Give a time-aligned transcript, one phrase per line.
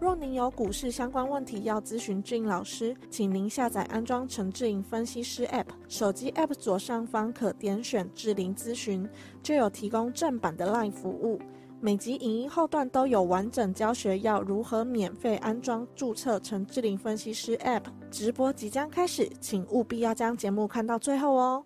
[0.00, 9.08] 若您有股市相关问题要咨询俊老师，请您下载安装陈志颖分析师 App，手机 App 左上方可点选志玲咨询，
[9.42, 11.40] 就有提供正版的 LINE 服务。
[11.80, 17.84] 每集影音后段都有完整教学，要如何免费安装、注册陈志玲分析师 App。
[18.10, 21.64] 直播即将开始，请务必要将节目看到最后哦。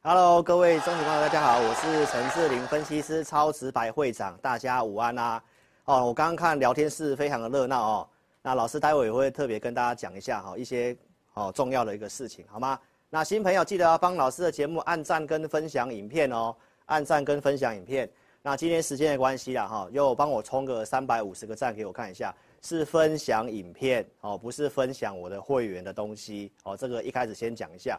[0.00, 5.42] Hello，各位中庭观众，大家好，我是陈志玲分析师超直白会长，大家午安啊！
[5.88, 8.08] 哦，我刚刚看聊天室非常的热闹哦，
[8.42, 10.94] 那老师待会也会特别跟大家讲一下哈一些
[11.32, 12.78] 哦重要的一个事情，好吗？
[13.08, 16.54] 那新朋友记得要帮老师的节目按赞跟分享影片哦。
[16.84, 18.06] 按赞跟分享影片，
[18.42, 27.98] 那今天时间的关系啦，哈，又帮我冲个三百五十个赞给我看一下，是分享影片哦，不是分享我的会员的东西哦，这个一开始先讲一下。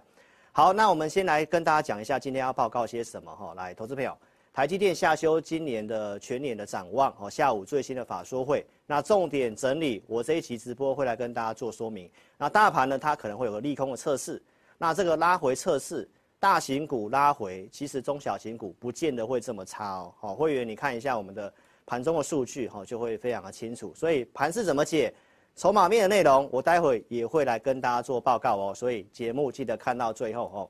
[0.51, 4.15] 好，那我们先来跟大家讲一下今天要报告些什么哈，来，投资朋友，
[4.59, 12.11] 台积电下修今年的全年的展望哦，下午最新的法说会，那重点整理，我这一期直播会来跟大家做说明。
[12.38, 14.43] 那大盘呢，它可能会有个利空的测试，
[14.77, 16.05] 那这个拉回测试。
[16.41, 20.13] 大型股拉回，其实中小型股不见得会这么差哦。
[20.19, 21.53] 好，会员你看一下我们的
[21.85, 23.93] 盘中的数据，哈，就会非常的清楚。
[23.95, 25.13] 所以盘是怎么解，
[25.55, 28.73] 筹码面的内容，我待会也会来跟大家做报告哦。
[28.75, 30.69] 所以节目记得看到最后哦。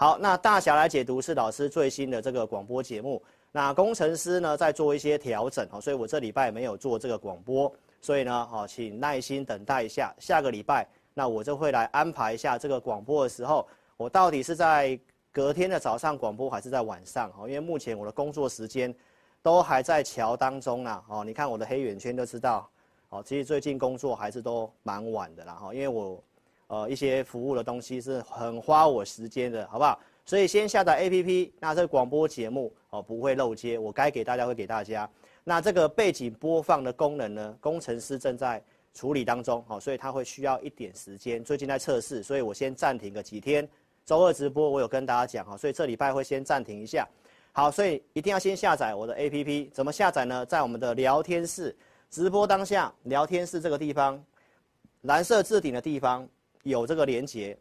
[0.00, 3.22] 好，那大侠来解读是老师最新的这个广播节目。
[3.52, 13.68] 那工程师呢在做一些调整哦，所以我这礼拜没有做这个广播，所以呢，好，请耐心等待一下，下个礼拜那我就会来安排一下这个广播的时候，
[13.98, 14.98] 我到底是在。
[15.32, 18.92] 隔天的早上广播还是在晚上哦，因为目前我的工作时间
[19.42, 21.22] 都还在桥当中啦哦。
[21.24, 22.68] 你看我的黑眼圈就知道
[23.10, 26.20] 哦，其实最近工作还是都蛮晚的啦哈，因为我
[26.70, 29.98] 呃一些服务的东西是很花我时间的，好不好？
[30.24, 35.10] 所以先下载 APP，那这广播节目哦不会漏接，我该给大家会给大家。
[35.42, 38.62] 那这个背景播放的功能呢，工程师正在
[38.94, 43.68] 处理当中哦，所以他会需要一点时间，最近在测试，所以我先暂停个几天。
[44.04, 47.08] 周二直播我有跟大家讲哈，所以这礼拜会先暂停一下。
[47.52, 50.46] 好，所以一定要先下载我的 APP，怎么下载呢？
[50.46, 51.74] 在我们的聊天室
[52.08, 54.22] 直播当下，聊天室这个地方，
[55.02, 56.28] 蓝色置顶的地方
[56.62, 57.56] 有这个连接，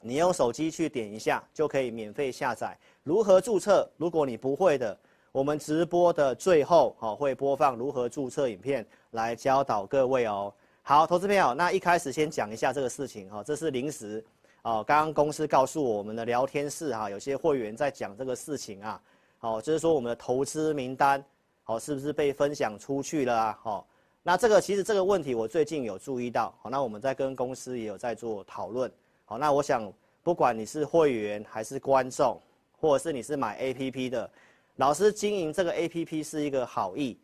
[0.00, 2.76] 你用手机去点一下就可以免费下载。
[3.02, 3.88] 如何注册？
[3.96, 4.96] 如果你不会的，
[5.30, 10.52] 我们直播的最后哦会播放如何注册影片来教导各位哦。
[10.82, 14.24] 好，投资朋友，那一开始先讲一下这个事情哈，这是临时。
[14.62, 19.02] 哦，刚刚公司告诉我们的聊天室哈，有些会员在讲这个事情啊，
[19.40, 21.24] 哦，就是说我们的投资名单，
[21.64, 23.58] 哦，是不是被分享出去了啊？
[23.64, 23.84] 哦，
[24.22, 28.90] 那这个其实这个问题我最近有注意到，好，那我们在跟公司也有在做讨论，
[29.24, 32.40] 好，那我想不管你是会员还是观众，
[32.78, 34.30] 或者是你是买 APP 的，
[34.76, 37.18] 老师经营这个 APP 是一个好意，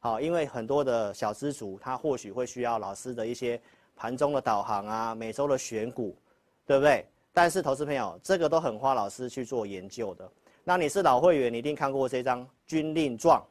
[0.00, 3.60] 好，因为很多的小资族他或许会需要老师的一些
[3.96, 6.16] 盘中的导航啊，每周的选股。
[6.64, 7.04] 对不对？
[7.32, 10.30] 但是投资朋友，这个都很花老师去做研究的。
[10.62, 13.44] 那你是老会员，你一定看过这张军令状，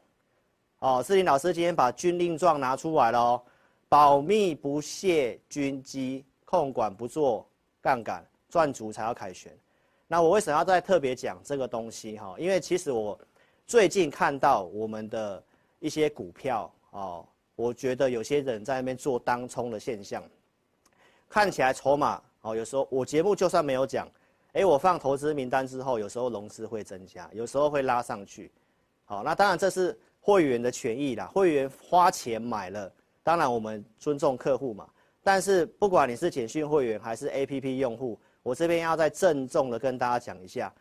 [0.81, 3.41] 哦，志玲老师今天把军令状拿出来了哦，
[3.87, 7.47] 保密不泄军机，控管不做
[7.79, 9.55] 杠杆，赚足才要凯旋。
[10.07, 12.35] 那我为什么要再特别讲这个东西哈？
[12.39, 13.17] 因为其实我
[13.67, 15.43] 最近看到我们的
[15.79, 17.23] 一些股票哦，
[17.55, 20.23] 我觉得有些人在那边做当冲的现象，
[21.29, 22.19] 看起来筹码。
[22.41, 24.09] 哦，有时候我节目就算没有讲，
[24.53, 28.51] 哎，我放投资名单之后，有时候融资会增加，有时候会拉上去。
[29.05, 32.89] 好，那当然这是会员的权益啦，会员花钱买了，
[33.23, 34.87] 当然我们尊重客户嘛。
[35.23, 40.73] 但是不管你是简讯会员还是 APP 用户，我这边要再郑重的跟大家讲一下，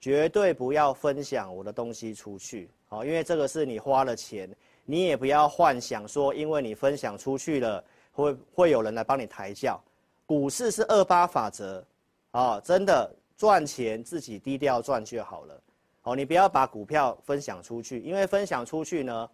[0.00, 2.68] 绝对不要分享我的东西出去。
[2.88, 4.48] 好，因为这个是你花了钱，
[4.84, 9.80] 你也不要幻想说，因为你分享出去了，会会有人来帮你抬轿。
[10.26, 11.84] 股市是二八法则，
[12.32, 15.60] 哦，真的赚钱自己低调赚就好了，
[16.08, 19.30] 哦，你不要把股票分享出去，因为分享出去呢，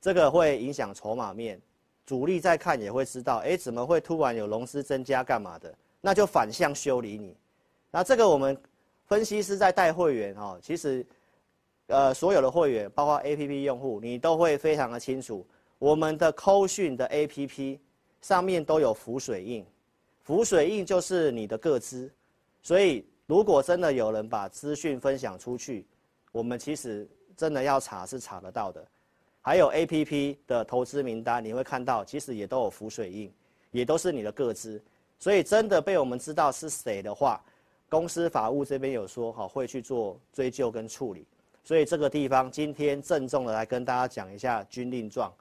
[0.00, 1.60] 这个会影响筹码面，
[2.06, 5.74] 主力在看也会知道，哎，怎么会突然有融资增加干嘛的？
[6.00, 7.36] 那就反向修理你。
[7.90, 8.56] 那这个我们
[9.06, 11.04] 分析师在带会员哈，其实，
[11.88, 15.44] 呃，所有的会员包括 APP 用户，你都会非常的清楚，
[15.78, 17.78] 我们的扣讯的 APP。
[18.20, 19.62] 上面都有浮水印，
[20.22, 22.10] 浮水印就是你的个资，
[22.62, 25.84] 所以如果真的有人把资讯分享出去，
[26.34, 28.84] 我们其实真的要查是查得到的。
[29.40, 33.32] 还有 APP 的投资名单，你会看到其实也都有浮水印，
[33.70, 34.82] 也都是你的个资，
[35.16, 37.40] 所以真的被我们知道是谁的话，
[37.88, 41.24] 公司法务这边有说好会去做追究跟处理。
[41.62, 45.32] 所以这个地方今天郑重的来跟大家讲一下军令状，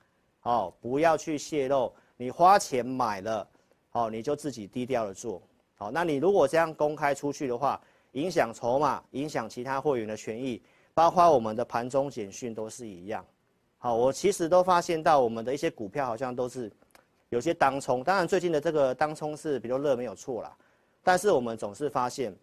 [0.43, 1.91] 哦，不要去泄露。
[2.17, 3.47] 你花钱买了，
[3.89, 5.41] 好，你就自己低调的做，
[5.75, 5.89] 好。
[5.89, 7.81] 那你如果这样公开出去的话，
[8.11, 10.61] 影响筹码，影响其他会员的权益，
[10.93, 13.25] 包括我们的盘中简讯都是一样。
[13.77, 16.71] 好，我其实都发现到我们的一些股票好像都是
[17.29, 20.55] 有些当冲，当然最近的这个当冲是比较热，没有错啦。
[21.03, 22.35] 但是我们总是发现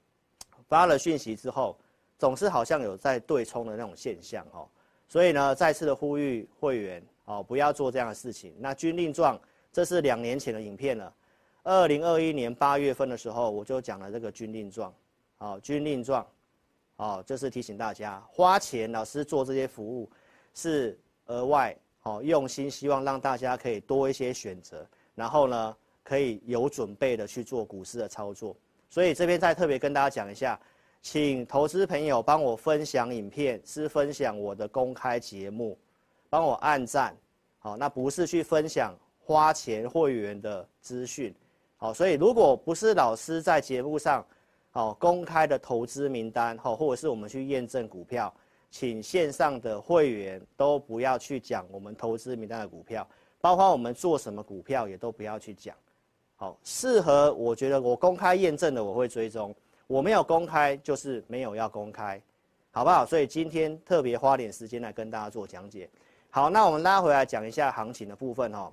[0.69, 1.79] 发了讯息之后，
[2.19, 4.69] 总是好像有在对冲的那种现象哦。
[5.09, 8.55] 所以呢，再次的呼吁会员哦，不要做这样的事情。
[8.59, 9.41] 那军令状。
[9.73, 11.15] 这是两年前的影片了，
[11.63, 14.93] 二零二一年八月份的时候，我就讲了这个军令状，
[15.39, 16.27] 好，军令状，
[17.01, 20.11] 好，就是提醒大家，花钱老师做这些服务，
[20.53, 28.55] 是额外，好，用心，希望让大家可以多一些选择，然后呢，可以有准备的去做股市的操作。
[28.91, 30.61] 所以这边再特别跟大家讲一下，
[31.01, 35.79] 请投资朋友帮我分享影片，是分享我的公开节目，
[36.29, 37.17] 帮我按赞，
[37.61, 38.95] 好，那不是去分享。
[39.19, 41.35] 花钱会员的资讯，
[41.79, 44.27] 好，所以如果不是老师在节目上，
[44.71, 48.33] 好公开的投资名单，好，或者是我们去验证股票，
[48.71, 53.07] 请线上的会员都不要去讲我们投资名单的股票，
[53.41, 55.75] 包括我们做什么股票也都不要去讲，
[56.37, 59.53] 好，适合我觉得我公开验证的我会追踪，
[59.89, 62.23] 我没有公开就是没有要公开，
[62.71, 63.05] 好不好？
[63.05, 65.91] 所以今天特别花点时间来跟大家做讲解，
[66.31, 68.73] 好，那我们拉回来讲一下行情的部分哈。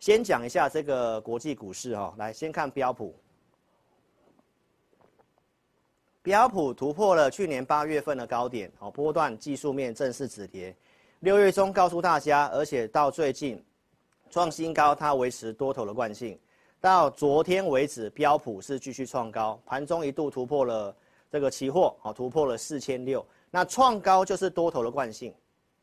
[0.00, 3.14] 先讲一下这个国际股市哈，来先看标普，
[6.28, 10.76] 标普突破了去年八月份的高点，哦，波段技术面正式止跌。
[11.20, 13.64] 六月中告诉大家，而且到最近
[14.28, 16.38] 创新高，它维持多头的惯性。
[16.82, 20.94] 到昨天为止，标普是继续创高，盘中一度突破了
[21.32, 23.24] 这个期货，哦，突破了四千六。
[23.50, 25.32] 那创高就是多头的惯性。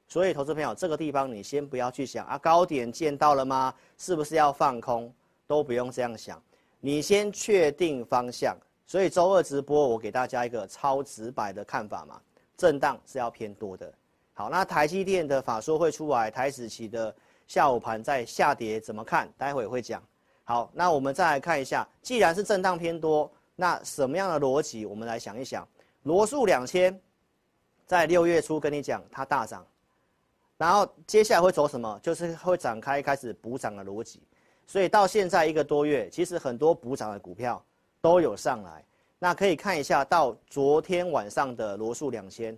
[0.07, 3.73] 所以，投资朋友，这个地方你先不要去想啊，高点见到了吗？
[3.97, 5.11] 是不是要放空？
[5.47, 6.39] 都不用这样想，
[6.79, 8.55] 你先确定方向。
[8.87, 12.21] 所以周二直播，我给大家一个超直白的看法嘛，
[12.55, 13.91] 震荡是要偏多的。
[14.33, 17.13] 好，那台积电的法说会出来，台指期的
[17.47, 19.27] 下午盘在下跌，怎么看？
[19.37, 20.03] 待会会讲。
[20.43, 24.85] 好，那我们再来看一下，既然是震荡偏多，那什么样的逻辑？
[24.85, 25.67] 我们来想一想，
[26.03, 26.99] 罗素两千
[27.87, 29.65] 在六月初跟你讲，它大涨。
[30.57, 31.99] 然后接下来会走什么？
[32.03, 34.21] 就是会展开开始补涨的逻辑，
[34.67, 37.63] 所以到现在一个多月，其实很多补涨的股票
[38.05, 38.85] 都有上来。
[39.17, 42.55] 那可以看一下到昨天晚上的罗素两千，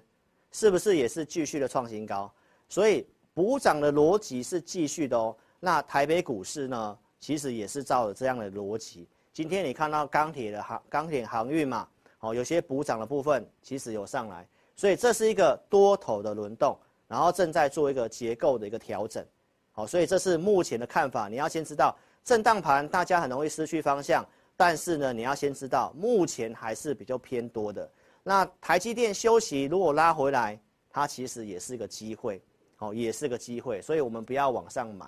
[0.52, 2.30] 是不是也是继续的创新高？
[2.68, 5.34] 所以补涨的逻辑是继续的哦。
[5.62, 9.08] 那台北股市呢，其实也是照着这样的逻辑。
[9.32, 11.88] 今天你看到钢铁的航钢铁航运嘛，
[12.20, 16.78] 哦，有些补涨的部分其实有上来，所以这是一个多头的轮动。
[17.08, 19.26] 然后正在做一个结构的一个调整，
[19.72, 21.30] 好，所以这是目前的看法。
[21.30, 24.28] 你要先知道震荡盘，大家很容易失去方向。
[24.58, 27.90] 但是呢，你要先知道目前还是比较偏多的。
[28.24, 30.60] 那台积电休息，如果拉回来，
[30.90, 32.42] 它其实也是一个机会，
[32.76, 33.80] 好，也是个机会。
[33.82, 35.06] 所以我们不要往上买。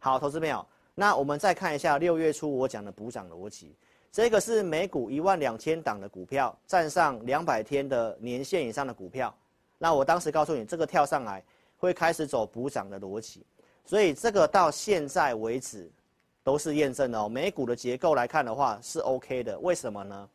[0.00, 3.74] 好，投资朋友，那我们再看一下六月初我讲的补涨逻辑，
[4.10, 9.34] 这个是每股一万两千档的股票，站上两百天的年线以上的股票。
[9.78, 11.42] 那我当时告诉你，这个跳上来
[11.76, 13.46] 会开始走补涨的逻辑，
[13.84, 15.88] 所以这个到现在为止
[16.42, 17.28] 都是验证的哦。
[17.28, 20.28] 美股的结构来看的话是 OK 的，为什么呢？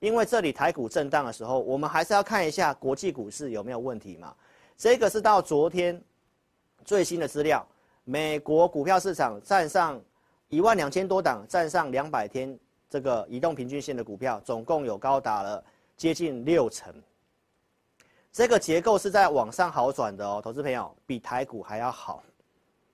[0.00, 4.34] 因为这里台股震荡的时候，我们还是要看一下国际股市有没有问题嘛。
[4.76, 6.02] 这个是到昨天
[6.84, 7.64] 最新的资料，
[8.02, 10.00] 美国股票市场站上
[10.48, 12.58] 一万两千多档，站上两百天
[12.90, 15.62] 这个移动平均线的股票，总共有高达了
[15.96, 16.92] 接近六成。
[18.32, 22.24] 这个结构是在往上好转的哦，投资朋友，比台股还要好，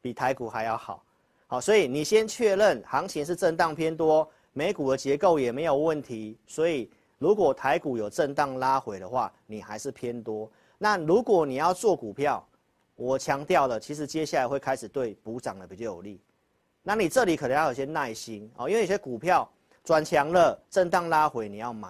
[0.02, 1.02] 比台股还要好，
[1.50, 10.50] 好，所以你先确认行情是震荡偏多，美股的结构也没有问题，所以如果台股有震荡拉回的话，你还是偏多。
[10.76, 12.46] 那如果你要做股票，
[12.96, 16.20] 我强调了，其实接下来会开始对补涨的比较有利，
[16.82, 19.50] 那你这里可能要有些耐心哦，因为有些股票
[19.82, 21.88] 转强了，震荡拉回你要买，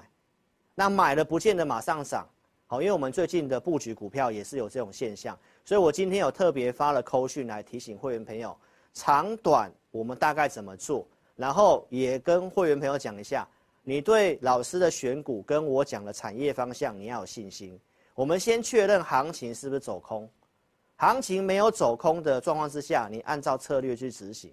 [0.73, 2.25] 那买了不见得马上涨。
[2.69, 8.57] 好，因为我们最近的布局股票也是有这种现象，所以我今天有特别发了扣讯来提醒会员朋友，
[8.99, 13.47] 长短我们大概怎么做，然后也跟会员朋友讲一下，
[13.85, 17.78] 你对老师的选股跟我讲的产业方向你要有信心。
[18.17, 20.28] 我们先确认行情是不是走空，
[20.97, 24.50] 行情没有走空的状况之下，你按照策略去执行，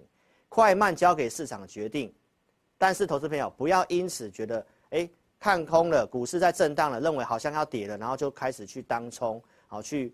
[0.47, 2.13] 快慢交给市场决定。
[2.77, 5.09] 但是投资朋友不要因此觉得，哎，
[5.39, 10.13] 看空了，股市在震荡了，认为好像要跌了，然后就开始去当冲，好去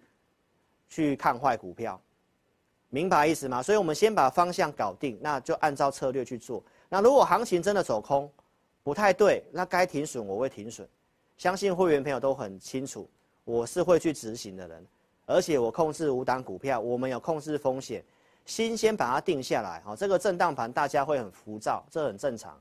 [0.88, 2.00] 去看坏股票，
[2.92, 3.64] 明白意思吗？
[3.64, 6.62] 所以我们先把方向搞定，那就按照策略去做。
[6.90, 8.30] 那如果行情真的走空，
[8.84, 10.86] 不太对，那该停损我会停损，
[11.38, 13.10] 相信会员朋友都很清楚。
[13.46, 14.86] 我是会去执行的人，
[15.26, 18.04] 而且我控制五档股票，我们有控制风险，
[18.46, 19.82] 先先把它定下来。
[19.86, 22.60] 好，这个震荡盘大家会很浮躁，这很正常。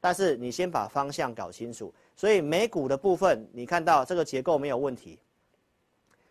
[0.00, 1.92] 但是你先把方向搞清楚。
[2.16, 5.18] 所以美股的部分，你看到这个结构没有问题，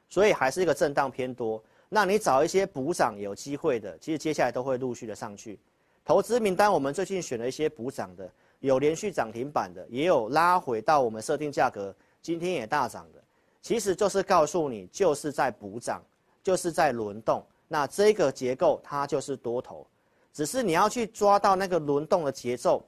[0.09, 1.63] 所以还是一个震荡偏多。
[1.89, 5.59] 那你找一些补涨有机会的，其实接下来都会陆续的上去。
[6.03, 13.23] 投资名单我们最近选了一些补涨的，有连续涨停板的，也有拉回到我们设定价格，今天也大涨的。
[13.61, 16.03] 其实就是告诉你，就是在补涨，
[16.43, 17.43] 就是在轮动。
[17.67, 19.85] 那这个结构它就是多头，
[20.31, 22.85] 只是你要去抓到那个轮动的节奏，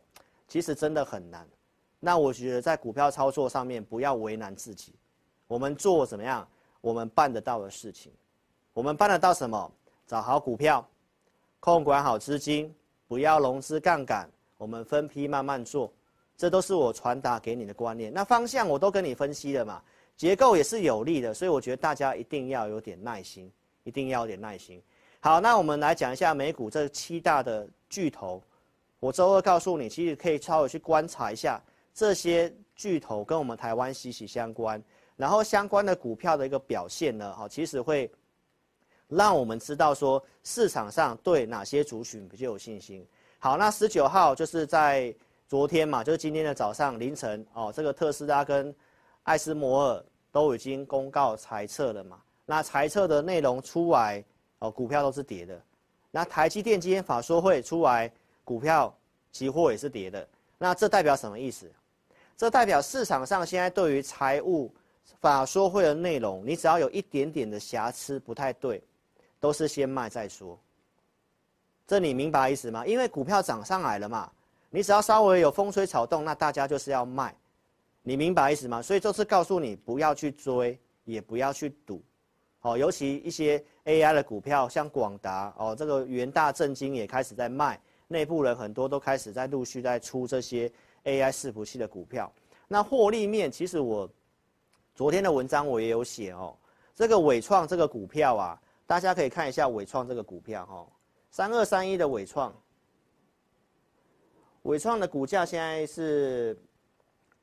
[0.47, 1.47] 其实真的很难。
[1.99, 4.93] 那我觉得在股票操作上面不要为难自己，
[5.47, 6.47] 我们做怎么样？
[6.79, 8.11] 我们办得到的事情，
[8.77, 9.71] 我们办得到什么？
[10.05, 10.87] 找好股票，
[11.59, 12.71] 控管好资金，
[13.07, 15.91] 不要融资杠杆，我们分批慢慢做，
[16.37, 18.13] 这都是我传达给你的观念。
[18.13, 19.81] 那方向我都跟你分析了嘛。
[20.15, 23.51] 结构也是有利的，所以我觉得大家一定要有点耐心，
[23.83, 24.79] 一定要有点耐心。
[25.21, 28.39] 好，那我们来讲一下美股这七大的巨头。
[28.99, 31.59] 我周二告诉你，其实可以稍微去观察一下
[31.95, 34.79] 这些巨头跟我们台湾息息相关，
[35.15, 38.07] 然后相关的股票的一个表现呢，哈，其实会
[39.07, 43.05] 让我们知道说市场上对哪些族群比较有信心。
[43.39, 45.13] 好，那十九号就是在
[45.47, 48.73] 昨天嘛，就是今天的早上凌晨哦，这个特斯拉跟
[49.23, 52.19] 艾斯摩尔都已经公告裁撤了嘛？
[52.45, 54.23] 那裁撤的内容出来，
[54.59, 55.61] 哦，股票都是跌的。
[56.11, 58.11] 那台积电今天法说会出来，
[58.43, 58.93] 股票
[59.31, 60.27] 期货也是跌的。
[60.57, 61.69] 那这代表什么意思？
[62.35, 64.71] 这代表市场上现在对于财务
[65.19, 68.81] 法说会的内容，你只要有一点点的瑕疵不太对，
[69.39, 70.59] 都是先卖再说。
[71.85, 72.85] 这你明白意思吗？
[72.85, 74.29] 因为股票涨上来了嘛，
[74.69, 77.33] 你只要稍微有风吹草动，那大家就是要卖。
[78.03, 78.81] 你明白意思吗？
[78.81, 82.01] 所以这次告诉你不要去追，也不要去赌，
[82.61, 90.71] 哦，尤其一些 AI 的股票，像广达哦，这个元大正金也开始在卖，内部人很多都开始在陆续在出这些
[91.05, 92.31] AI 伺服器的股票。
[92.67, 94.09] 那获利面，其实我
[94.93, 96.53] 昨天的文章我也有写哦，
[96.93, 100.87] 这个伟创这个股票啊，大家可以看一下伟创这个股票哈，
[101.29, 102.51] 三二三一的伟创，
[104.63, 106.59] 伟创的股价现在是。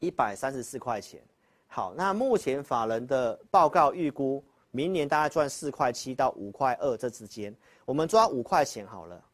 [0.00, 1.22] 一百三十四块钱，
[1.66, 9.24] 好，那目前法人的报告预估，明年大概赚四块七到五块二这之间，我们抓五块钱好了，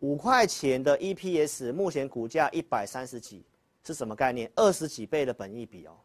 [0.00, 3.44] 五块钱的 EPS，目前股价一百三十几，
[3.84, 4.50] 是什么概念？
[4.56, 5.96] 二十几倍的本益比哦，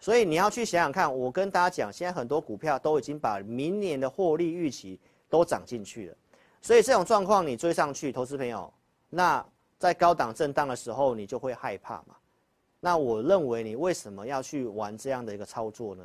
[0.00, 6.16] 所以你要去想想看，我跟大家讲，现在很多股票都已经把明年的获利预期都涨进去了，
[6.62, 8.72] 所以这种状况你追上去，投资朋友，
[9.10, 9.44] 那
[9.78, 12.16] 在高档震荡的时候，你就会害怕嘛。
[12.80, 16.04] 那我认为你为什么要去玩这样的一个操作呢？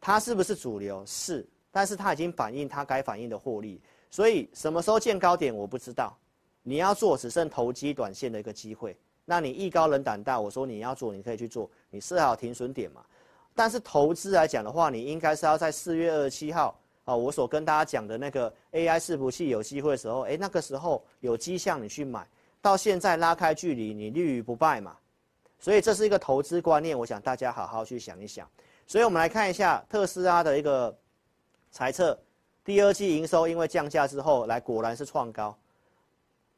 [0.00, 1.02] 它是不是主流？
[1.06, 3.80] 是，但是它已经反映它该反映的获利，
[4.10, 6.14] 所以什么时候见高点我不知道。
[6.62, 13.04] 你要做只剩投机短线的一个机会，那你艺高人胆大，我说你要做你可以去做，你设好停损点嘛。
[13.54, 22.26] 但是投资来讲的话，你应该是要在四月二十七号啊，我所跟大家讲的那个 AI 伺服器有机会的时候，哎，那个时候有迹象你去买，
[22.60, 24.96] 到现在拉开距离，你立于不败嘛。
[25.58, 28.48] 所以这是一个投资观念，我想大家好好去想一想。
[28.86, 30.92] 所以我们来看一下特斯拉的一个
[31.70, 32.18] 猜测，
[32.64, 35.56] 第二季营收因为降价之后，来果然是创高，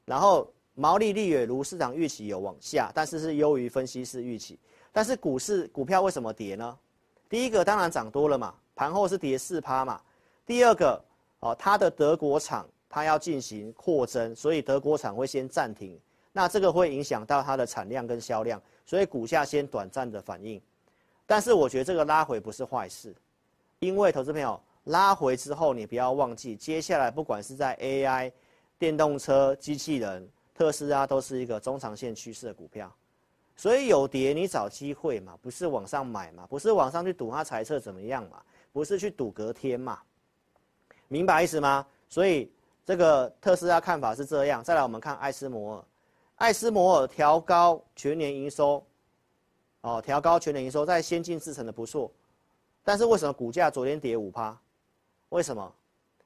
[0.05, 4.59] 然后毛利率也如市场预期有往下，但是是优于分析师预期。
[4.93, 6.79] 但是股市股票为什么跌呢？
[7.29, 10.01] 第一个当然涨多了嘛，盘后是跌四趴嘛。
[10.47, 11.03] 第二个
[11.41, 15.99] 哦，它的德国厂它要进行扩增，所以德国厂会先暂停，
[16.33, 18.61] 那这个会影响到它的产量跟销量。
[18.87, 20.61] 所以股价先短暂的反应，
[21.27, 23.15] 但是我觉得这个拉回不是坏事，
[23.79, 28.31] 因为投资朋友拉回之后，你不要忘记，接下来不管是在 AI、
[28.79, 32.91] 电动车、机器人、特斯拉都是一个中长线趋势的股票，
[33.57, 38.41] 所以有跌你找机会嘛，不是往上买嘛，不是往上去赌它财测怎么样嘛，
[38.73, 39.99] 不是去赌隔天嘛，
[41.09, 41.85] 明白意思吗？
[42.09, 42.51] 所以
[42.85, 44.63] 这个特斯拉看法是这样。
[44.63, 45.85] 再来，我们看艾斯摩尔，
[46.37, 48.87] 艾斯摩尔调高全年营收，
[49.81, 52.13] 哦，调高全年营收，在先进制程的不错，
[52.85, 54.57] 但是为什么股价昨天跌五趴？
[55.31, 55.75] 为什么？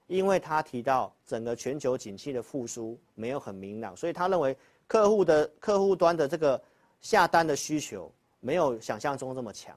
[0.09, 6.61] 因为他提到整个全球景气的复苏没有很明朗，所以他认为客户的客户端的这个
[7.01, 8.11] 下单的需求
[8.41, 9.77] 没有想象中这么强，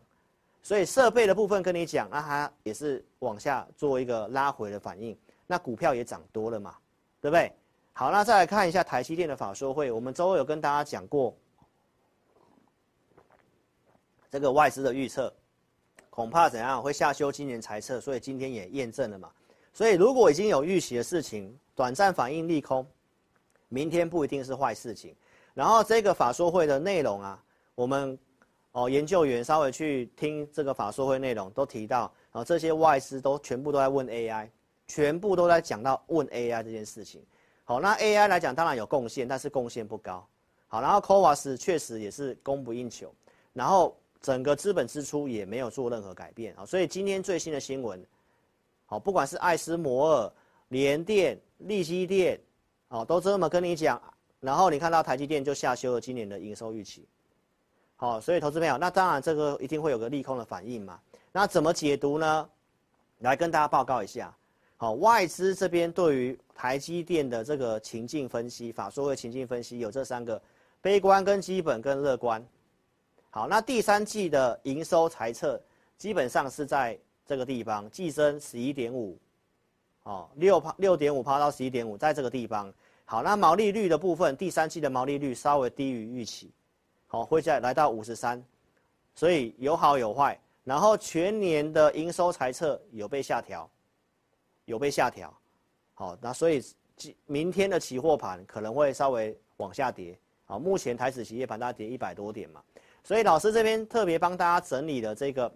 [0.64, 6.78] 所以设备的部分跟你讲，那它也是往下做一个拉回的反应，那股票也涨多了嘛，
[7.20, 7.52] 对不对？
[7.92, 11.36] 好，那再来看一下台积电的法说会，我们周二有跟大家讲过
[14.30, 15.32] 这个外资的预测，
[16.10, 19.30] 恐怕怎样会下修今年财测，所以今天也验证了嘛。
[19.74, 22.86] 所以，如果已经有预期的事情，短暂反应利空，
[23.70, 25.16] 明天不一定是坏事情。
[25.54, 27.42] 然后，这个法说会的内容啊，
[27.74, 28.18] 我们
[28.74, 34.50] 哦研究员稍微去听这个法说会内容，都提到啊，这些外资都全部都在问 AI，
[34.88, 37.24] 全部都在讲到问 AI 这件事情。
[37.64, 40.28] 好，那 AI 来讲当然有贡献，但是贡献不高。
[40.68, 43.14] 好，然后 CoWoS 确实也是供不应求，
[43.54, 46.66] 然后整个资本支出也没有做任何改变啊。
[46.66, 48.06] 所以今天最新的新闻。
[48.92, 50.34] 好，不管是艾斯摩尔、
[50.68, 52.38] 联电、利基电，
[52.90, 54.02] 哦，都这么跟你讲。
[54.42, 57.08] 然后你看到台积电就下修了今年的营收预期。
[57.96, 61.00] 好，所以投资朋友，那当然这个一定会有个利空的反应嘛。
[61.32, 62.50] 那怎么解读呢？
[63.20, 64.36] 来跟大家报告一下。
[64.76, 70.42] 好，外资这边对于台积电的这个情境分析，法说会情境分析有这三个：
[70.82, 72.46] 悲观、跟基本、跟乐观。
[73.30, 75.58] 好，那第三季的营收财测
[75.98, 77.00] 基本上是在。
[77.32, 79.18] 这个地方季增十一点五，
[80.04, 82.70] 哦，六趴六点五趴到十一点五，在这个地方。
[83.06, 86.52] 好，那毛利率的部分，第三季的毛利率稍微低于预期，
[87.08, 88.44] 好，会再来到五十三，
[89.16, 90.38] 所以有好有坏。
[90.66, 93.70] 然后全年的营收财测有被下调，
[94.66, 95.34] 有被下调，
[95.94, 96.62] 好，那所以
[97.28, 102.62] 明天的期货盘可能会稍微往下跌，好，目前台指期夜盘大跌一百多点嘛，
[103.06, 105.50] 所以老师这边特别帮大家整理了这个。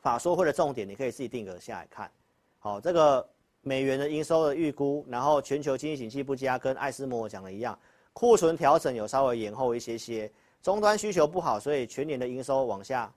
[0.00, 2.10] 法说会的重点，你可以自己定格下来看。
[2.60, 3.26] 好，这个
[3.62, 7.78] 美元的营收的预估，然后全球经济景气不佳，跟艾斯摩尔讲的一样，
[8.12, 10.30] 库存调整有稍微延后一些些，
[10.62, 13.12] 终端需求不好，所以全年的营收往下，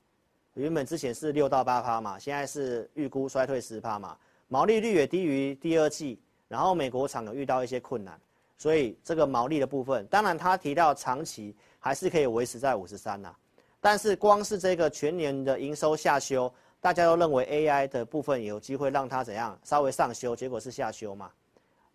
[0.55, 4.17] 原本之前是六到八趴嘛，现在是预估衰退十趴嘛，
[4.47, 8.19] 毛利率也低于第二季，然后美国厂有遇到一些困难，
[8.57, 13.33] 所以这个毛利的部分，当然他提到长期还是可以维持在五十三呐，
[13.79, 16.51] 但是光是这个全年的营收下修。
[16.81, 21.31] 大家都认为 AI 的部分有机会让它怎样稍微上修，结果是下修嘛？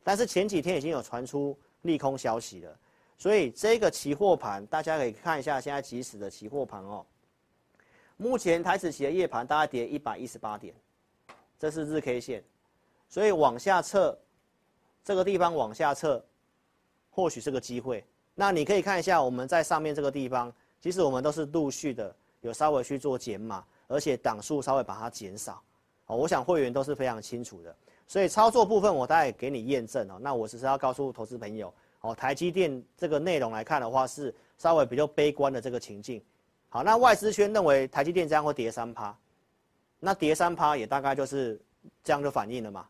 [0.05, 2.79] 但是前几天已经有传出利空消息了，
[3.19, 7.05] 所以这个期货盘大家可以看一下现在即时的期货盘哦。
[8.17, 10.73] 目前台指期的夜盘大概跌一百一十八点，
[11.59, 12.45] 这是日 K 线，
[13.09, 14.17] 所以往下测，
[15.05, 16.25] 这个地方往下测，
[17.11, 18.05] 或许是个机会。
[18.37, 23.65] 那你可以看一下我们在上面这个地方，其实我们都是陆续的有稍微去做减码。
[23.89, 25.63] 而且档数稍微把它减少，
[26.07, 27.75] 哦，我想会员都是非常清楚的，
[28.07, 30.19] 所以操作部分我大概给你验证哦。
[30.21, 36.23] 那我只是要告诉投资朋友，哦，台积电这个内容来看的话是稍微比较悲观的这个情境。
[36.69, 39.17] 好，那外资圈认为台积电这样会跌三趴，
[40.01, 41.61] 那跌三趴也大概就是
[42.03, 42.87] 这样就反应了嘛。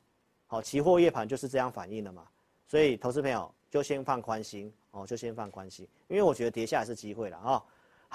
[0.46, 2.26] 好，期货夜盘就是这样反应了嘛。
[2.66, 7.62] 所以投资朋友就先放宽心哦，就先放宽心，因为我觉得跌下来是机会了啊。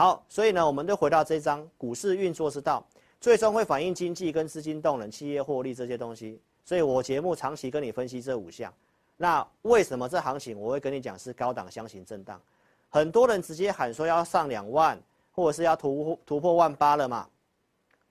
[0.02, 2.84] 好，所以呢，我们就回到这张股市运作之道，
[3.20, 6.42] 最终会反映经济跟资金动能、企业获利这些东西。
[6.66, 8.74] 所以我节目长期跟你分析这五项。
[9.16, 12.42] 那为什么这行情我会跟你讲是高档箱型震荡？
[12.90, 15.00] 很多人直接喊说要上两万，
[15.32, 17.30] 或者是要突突破万八了嘛，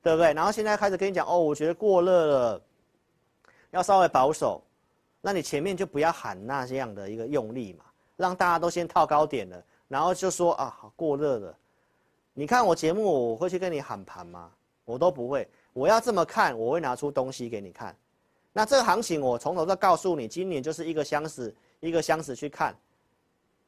[0.01, 0.33] 对不对？
[0.33, 2.63] 然后现在开始跟你讲哦，我觉得过热了，
[3.73, 4.63] 要稍微保守。
[5.21, 7.85] 那你前面就不要喊那这样的一个用力嘛，
[8.17, 11.57] 让大家都先套高点了，然后就说啊，过热了。
[12.41, 14.51] 你看我节目，我会去跟你喊盘吗？
[14.87, 15.47] 我都不会。
[15.75, 17.95] 我要这么看，我会拿出东西给你看。
[18.51, 22.75] 那这个行情，我从头到告诉你，今年就是一个箱子一个箱子去看。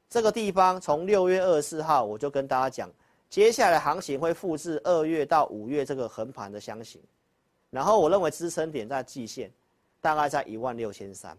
[0.09, 2.91] 这个地方从六月二十四号，我就跟大家讲，
[3.29, 6.99] 接下来行情会复制二月到五月这个横盘的箱型。
[7.69, 9.53] 然后我认为支撑点在季线，
[10.01, 11.37] 大概在一万六千三。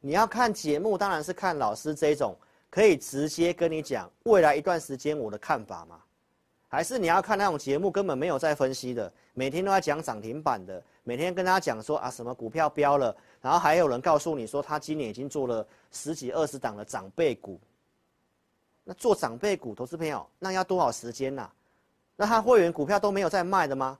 [0.00, 2.34] 你要看节目，当然是看老师这种。
[2.70, 6.00] 可以直接跟你讲未来一段时间我的看法吗？
[6.68, 17.58] 还是你要看那种节目根本没有在分析的，每天都在讲涨停板的，每天跟大家讲说啊什么股票飙了，然后还有人告诉你说他今年已经做了十几二十档的长辈股。
[18.84, 21.50] 那做长辈股，投资朋友，那要多少时间呐？
[22.14, 23.98] 那他会员股票都没有在卖的吗？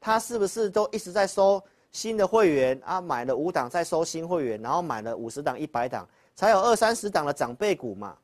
[0.00, 8.16] 他是不是都一直在收新的会员啊，买了五档再收新会员，然后买了五十档、一百档，才有二三十档的长辈股嘛。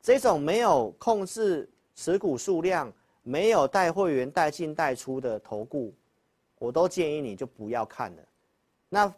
[0.00, 5.94] 这种没有控制持股数量、没有带会员带进带出的投顾，
[6.58, 8.22] 我都建议你就不要看了。
[8.88, 9.14] 那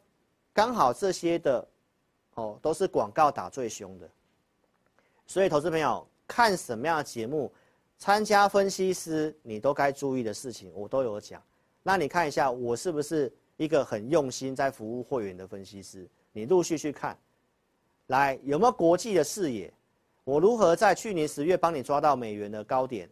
[0.53, 1.69] 刚好这些的，
[2.35, 4.09] 哦，都是广告打最凶的。
[5.27, 7.51] 所以，投资朋友看什么样的节目，
[7.99, 11.43] 参加分析师，你都该注意的事情，我都有讲。
[11.83, 13.33] 那你看一下，我是不是？
[13.57, 17.17] 一个很用心在服务会员的分析师，你陆续去看，
[18.07, 19.73] 来有没有国际的视野？
[20.25, 23.09] 我如何在去年十月帮你抓到美元的高点，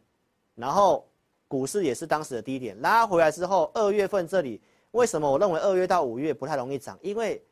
[0.55, 1.07] 然后
[1.49, 4.61] 股市也是当时的低点，拉回来之后，二月份这里
[4.93, 6.99] 为什么我认为二月到五月不太容易涨？
[7.03, 7.43] 因为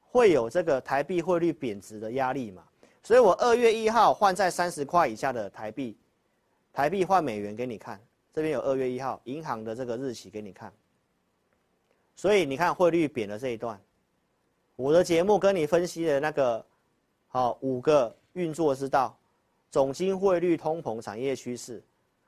[0.00, 2.62] 会有这个台币汇率贬值的压力嘛，
[3.02, 5.96] 所以我二月一号换在三十块以下的台币，
[6.72, 8.00] 台币换美元给你看，
[8.32, 10.72] 这边有二月一号银行的这个日期给你看。
[12.16, 13.80] 所以你看汇率贬的这一段，
[14.76, 16.64] 我的节目跟你分析的那个，
[17.28, 19.16] 好五个运作之道，
[19.70, 21.82] 总经汇率通膨产业趋势，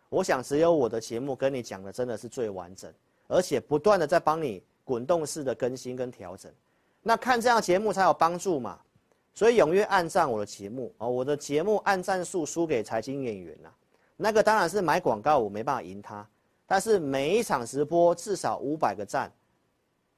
[0.09, 2.93] 我想只有我的节目跟你讲的真的是最完整，
[3.27, 6.53] 而且不断的在帮你滚动式的更新跟调整，
[7.03, 8.79] 那看这样节目才有帮助嘛，
[9.35, 13.69] 所以踊跃按赞我的节目哦，我的节目按赞数输给财经演员呐，
[14.17, 16.29] 那个当然是买广告我没办法赢他，
[16.67, 19.33] 但是每一场直播至少五百个赞。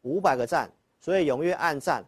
[0.05, 0.69] 五百个赞，
[0.99, 2.05] 所以踊跃按赞，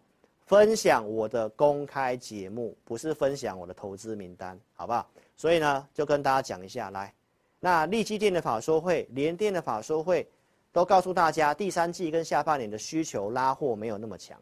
[0.47, 5.09] 分享我的公开节目，不是分享我的投资名单，好不好？
[5.37, 7.13] 所以呢，就跟大家讲一下，来，
[7.61, 10.29] 那力积电的法说会，联电的法说会，
[10.71, 14.39] 都告诉大家，第三季跟下半年的需求拉货没有那么强，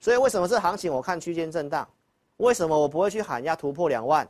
[0.00, 1.88] 所以为什么这行情我看区间震荡？
[2.38, 4.28] 为什么我不会去喊要突破两万？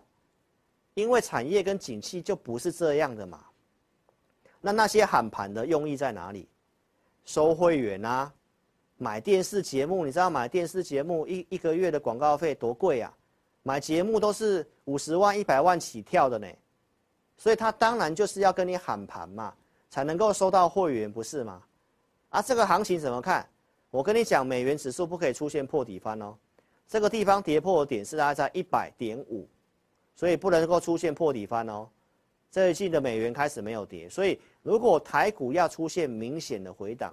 [0.93, 3.41] 因为产业跟景气就不是这样的嘛。
[4.61, 6.47] 那那些喊盘的用意在哪里？
[7.25, 8.31] 收会员啊。
[8.97, 13.13] 买电视节目，你知道买电视节目一一个月的广告费多贵啊？
[13.63, 16.47] 买节目都是五十万、一百万起跳的呢，
[17.37, 19.53] 所以他当然就是要跟你喊盘嘛，
[19.91, 21.63] 才能够收到会员，不是吗？
[22.29, 23.47] 啊，这个行情怎么看？
[23.91, 26.37] 我跟你讲，美元指数不可以出现破底翻哦，
[26.87, 29.49] 这个地方跌破的点是大概在一百点五，
[30.15, 31.89] 所以不能够出现破底翻哦。
[32.51, 37.13] 这一季的美元开始没有跌，所以如果台股要出现明显的回档。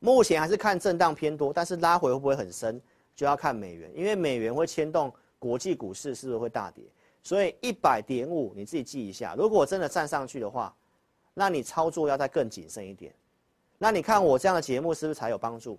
[0.00, 2.80] 目前还是看震荡偏多，但是拉回会不会很深，
[3.14, 6.84] 就要看美元，因为美元会牵动国际股市是不是会大跌，
[7.22, 9.34] 所以一百点五你自己记一下。
[9.36, 10.74] 如果真的站上去的话，
[11.34, 13.12] 那你操作要再更谨慎一点。
[13.78, 15.78] 那你看我这样的节目是不是才有帮助？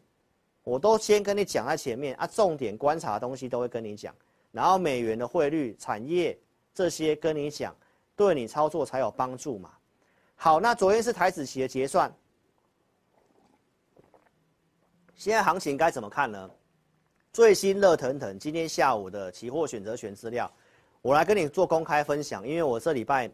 [0.63, 4.13] 我都先跟你讲在前面啊，重点观察的东西都会跟你讲，
[4.51, 6.37] 然后美元的汇率、产业
[6.73, 7.75] 这些跟你讲，
[8.15, 9.71] 对你操作才有帮助嘛。
[10.35, 12.11] 好，那昨天是台子期的结算。
[15.17, 16.47] 现在行情该怎么看呢？
[17.33, 20.49] 最新热腾腾，今天下午的期货选择权资料，
[21.01, 22.47] 我来跟你做公开分享。
[22.47, 23.27] 因为我这礼拜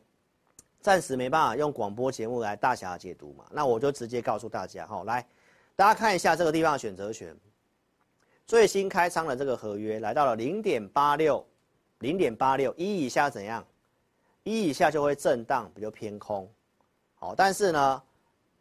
[0.79, 5.27] 暂时没办法用广播节目来大侠解读嘛，那我就直接告诉大家哈，来，
[5.75, 7.35] 大家看一下这个地方的选择权，
[8.47, 11.45] 最新开仓的这个合约来到了零点八六，
[11.99, 13.61] 零点八六一以下怎样？
[14.43, 16.49] 一以下就会震荡，比较偏空，
[17.15, 18.01] 好，但是呢，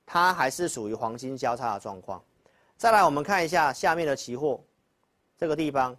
[0.05, 2.21] 它还是属于黄金交叉的状况。
[2.83, 4.61] 再来，我们看一下下面的期货，
[5.39, 5.97] 这个地方，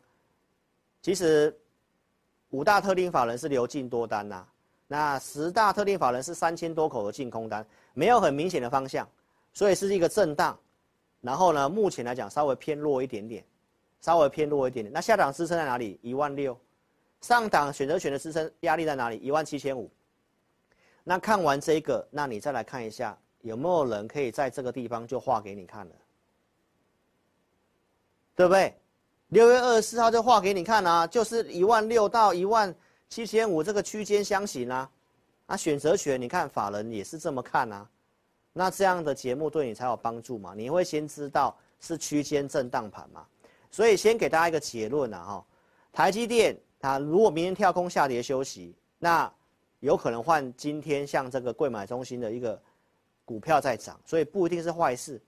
[1.01, 1.57] 其实
[2.49, 4.45] 五大特定法人是流进多单呐、
[4.85, 9.07] 那十大特定法人是三千多口的净空单，没有很明显的方向，
[9.53, 10.59] 所以是一个震荡。
[11.21, 13.45] 然后呢，目前来讲稍微偏弱一点点，
[14.01, 14.91] 稍微偏弱一点点。
[14.91, 15.97] 那下档支撑在哪里？
[16.01, 16.59] 一万六。
[17.21, 19.17] 上档选择权的支撑压力在哪里？
[19.23, 19.89] 一万七千五。
[21.05, 25.95] 那看完这个，那你再来看一下，有没有人可以在这个地方就画给你看了？
[28.35, 28.75] 对不对？
[29.29, 32.73] 六月二十四号就画给你看啊，就是一万六到一万
[33.09, 34.89] 七千五这个区间箱型啊，
[35.47, 37.89] 啊选择权你看法人也是这么看啊，
[38.51, 40.53] 那这样的节目对你才有帮助嘛？
[40.55, 43.25] 你会先知道是区间震荡盘嘛？
[43.71, 45.45] 所以先给大家一个结论啊哈，
[45.91, 49.31] 台积电它如果明天跳空下跌休息，那
[49.79, 52.61] 有可能换今天像这个贵买中心的一个
[53.25, 55.19] 股票在涨，所以不一定是坏事，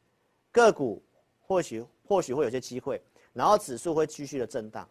[0.52, 1.02] 个股
[1.42, 1.84] 或许。
[2.08, 3.02] 或许会有些机会，
[3.34, 4.88] 然后指数会继续的震荡，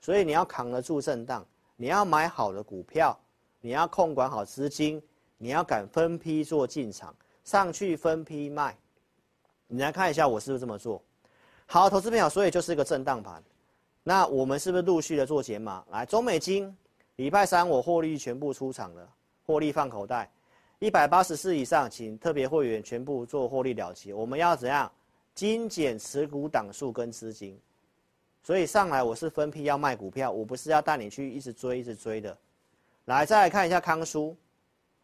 [0.00, 3.18] 所以你要扛得住震荡，你要买好的股票，
[3.60, 5.02] 你要控管好资金，
[5.38, 8.76] 你要敢分批做进场，上去分批卖。
[9.66, 11.02] 你来看一下我是不是这么做？
[11.66, 13.42] 好，投资朋友，所以就是一个震荡盘。
[14.02, 15.82] 那我们是不是陆续的做减码？
[15.90, 16.76] 来，中美金，
[17.16, 19.08] 礼拜三我获利全部出场了，
[19.46, 20.30] 获利放口袋，
[20.78, 24.12] 一百八十四以上，请特别会员全部做获利了结。
[24.12, 24.92] 我们要怎样？
[25.34, 27.58] 精简持股档数跟资金。
[28.42, 32.36] 所以上来我是分批要卖股票，我不是要带你去一直追一直追的。
[33.06, 34.36] 来，再来看一下康叔，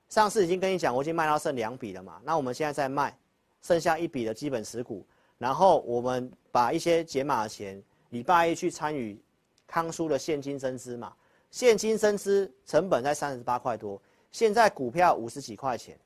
[0.09, 2.21] 上次已经跟你讲，我已经卖到剩两笔了嘛。
[2.23, 3.17] 那我们现在在卖，
[3.63, 5.07] 剩下一笔的基本持股，
[5.39, 9.19] 然后我们把一些减码的钱，礼拜一去参与
[9.67, 11.13] 康叔的现金增资嘛。
[11.51, 15.99] 现金增资成本在三十八块多，现在股票五十几块钱。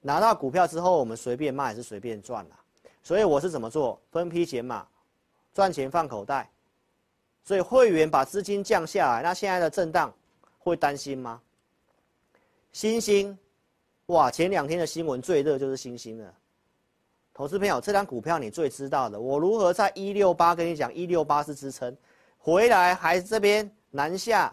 [0.00, 2.56] 拿到股票之后，我们随便卖还是随便赚啦。
[3.06, 3.96] 所以我是怎么做？
[4.10, 4.84] 分批减码。
[5.54, 6.50] 赚钱放口袋，
[7.44, 10.12] 所以会员把资金降下来，那现在的震荡
[10.58, 11.40] 会担心吗？
[12.72, 13.38] 新兴，
[14.06, 16.34] 哇，前两天的新闻最热就是新兴了。
[17.32, 21.96] 投资朋友，这张股票你最知道的，我如何在一六八跟你讲，一六八是支撑，
[22.36, 24.52] 回来还这边南下，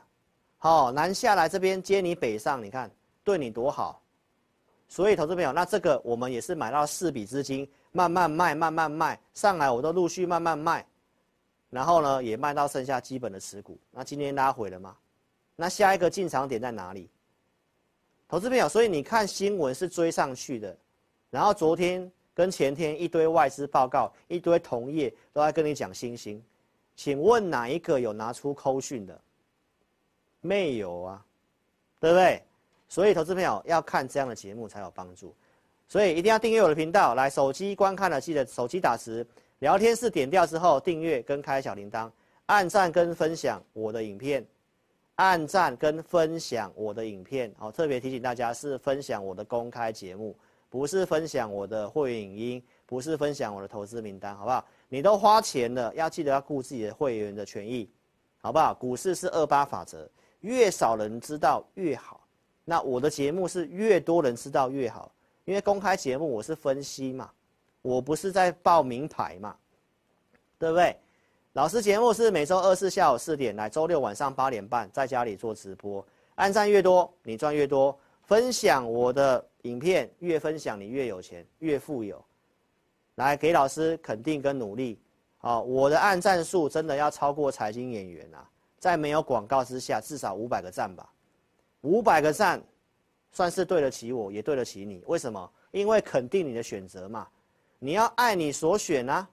[0.60, 2.90] 好，南下来这边接你北上，你看
[3.24, 4.00] 对你多好。
[4.88, 10.86] 所以投资朋友，那这个我们也是买到四笔资金，慢慢卖，慢慢卖，上来我都陆续慢慢卖。
[11.70, 13.80] 然后呢，也卖到剩下基本的持股。
[13.90, 14.96] 那今天拉回了吗？
[15.56, 17.10] 那下一个进场点在哪里？
[18.28, 20.76] 投资朋友，所以你看新闻是追上去的，
[21.30, 26.44] 然后昨天跟前天一堆外资报告，一堆同业都在跟你讲新兴，
[26.96, 29.20] 请问哪一个有拿出扣讯的？
[30.42, 31.26] 没有啊，
[32.00, 32.44] 对不对？
[32.90, 35.36] 所以投资朋友要看这样的节目才有帮助，
[35.94, 37.14] 所以一定要订阅我的频道。
[37.14, 39.24] 来，手机观看的记得手机打字。
[39.60, 42.10] 聊天室点掉之后，订阅跟开小铃铛，
[42.48, 44.44] 按赞跟分享我的影片，
[45.18, 47.54] 按赞跟分享我的影片。
[47.60, 50.36] 好，特别提醒大家是分享我的公开节目，
[50.68, 54.66] 不是分享我的会员影音，不是分享我的投资名单，好不好？
[54.90, 57.88] 你都花钱了，要记得要顾自己的会员的权益，
[58.42, 58.74] 好不好？
[58.74, 62.20] 股市是二八法则，越少人知道越好。
[62.66, 65.12] 那我的节目是越多人知道越好，
[65.46, 67.30] 因为公开节目我是分析嘛。
[67.82, 69.56] 我不是在报名牌嘛，
[70.58, 70.98] 对不对？
[71.52, 76.06] 老师节目是每周二四下午四点来，周六晚上八点半在家里做直播。
[76.36, 77.98] 按赞越多，你赚越多。
[78.24, 82.24] 分享我的影片，越分享你越有钱，越富有。
[83.16, 84.98] 来给老师肯定跟努力。
[85.40, 88.50] 啊，我的按赞数真的要超过财经演员啊！
[88.80, 91.08] 在没有广告之下，至少五百个赞吧。
[91.82, 92.64] 五百个赞，
[93.34, 95.04] 算是对得起我，也对得起你。
[95.08, 95.52] 为什么？
[95.72, 97.28] 因为肯定你的选择嘛。
[97.80, 99.28] 你要爱你所选啊！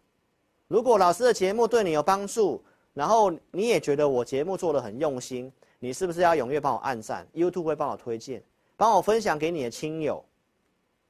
[0.67, 2.61] 如果老师的节目对你有帮助，
[2.95, 8.43] 然后你也觉得我节目做得很用心，你是不是要踊跃帮我按赞？YouTube 会帮我推荐，
[8.77, 10.25] 帮我分享给你的亲友。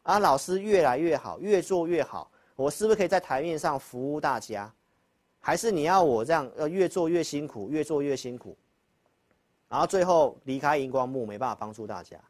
[0.03, 4.71] 啊，老师越来越好，越做越好，我是不是可以在台面上服务大家？
[5.39, 8.55] 还是你要我这样要越做越辛苦，越做越辛苦，
[9.69, 12.21] 然后最后离开荧光幕，没办法帮助大家？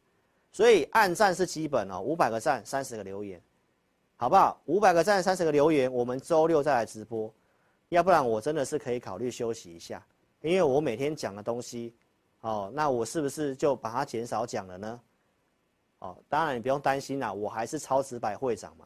[0.52, 3.40] 所以按赞是基本哦，五百个赞，三十个留言。
[4.16, 4.60] 好不好？
[4.66, 7.32] 五百个赞，三十个留言，我们周六再来直播，
[7.88, 10.04] 要不然我真的是可以考虑休息一下，
[10.42, 11.94] 因为我每天讲的东西，
[12.42, 15.00] 哦，那我是不是就把它减少讲了呢？
[16.00, 18.84] 哦，当然你不用担心啦，我还是超直白会长嘛，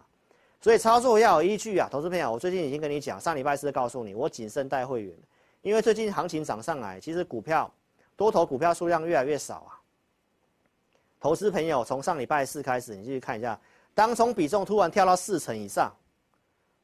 [0.60, 5.18] 所以操作要有依据啊，投资朋友，我最近已经跟你讲，上礼拜四告诉你，我谨慎带会员，
[5.62, 7.68] 因为最近行情涨上来，其实股票
[8.14, 9.82] 多头股票数量越来越少啊，
[11.24, 13.58] 投资朋友从上礼拜四开始，你继续看一下。
[13.94, 15.90] 当冲比重突然跳到四成以上，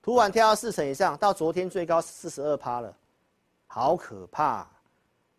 [0.00, 2.96] 突然跳到四成以上，到昨天最高四十二趴了，
[3.66, 4.72] 好可怕啊！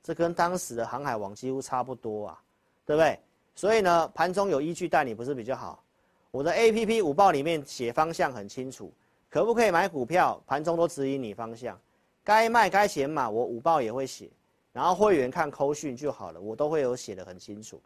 [0.03, 2.39] 这跟当时的航海王几乎差不多啊，
[2.85, 3.19] 对不对？
[3.55, 5.83] 所以呢，盘中有依据带你不是比较好？
[6.29, 8.93] 我的 APP 午报里面写方向很清楚，
[9.31, 10.39] 可不可以买股票？
[10.45, 11.75] 盘中都指引你方向，
[12.23, 14.29] 该卖该减码，我午报也会写，
[14.71, 17.81] 然后会员看扣讯就好了，我都会有写得很清楚。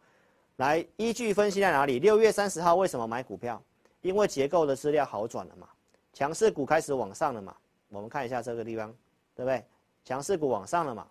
[0.57, 1.99] 来，依据分析在哪里？
[1.99, 3.61] 六月三十号为什么买股票？
[4.01, 5.67] 因为结构的资料好转了嘛，
[6.13, 7.55] 强势股开始往上了嘛，
[7.89, 8.93] 我们看一下这个地方，
[9.35, 9.65] 对不对？
[10.05, 11.07] 强势股往上了嘛，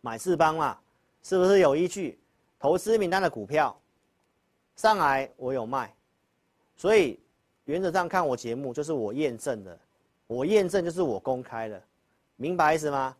[0.00, 0.78] 买智邦嘛，
[1.22, 2.18] 是不是有依据？
[2.60, 3.76] 投资名单的股票
[4.76, 5.92] 上来我有卖，
[6.76, 7.18] 所以
[7.64, 9.78] 原则上看我节目就是我验证的，
[10.26, 11.82] 我验证就是我公开的，
[12.36, 13.16] 明白意思吗？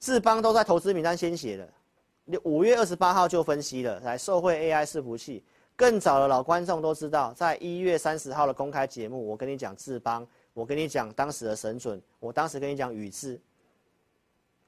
[0.00, 1.68] 智邦都在投资名单先写的，
[2.44, 5.42] 五月二十八号就分析了，来受惠 AI 伺服器。
[5.74, 13.40] 更早的老观众都知道，在一月三十号的公开节目，我跟你讲智邦，我跟你讲当时的神准，我当时跟你讲宇智，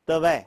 [0.04, 0.44] 对不对？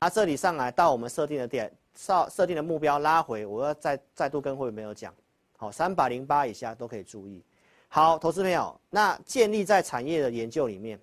[0.00, 5.14] 啊，这里上来到我们设定的点，设设定的目标拉回，我要再再度跟会员朋友讲，
[5.56, 7.42] 好，三百零八以下都可以注意。
[7.88, 11.00] 好，投资朋友，那建立在产业的研究里面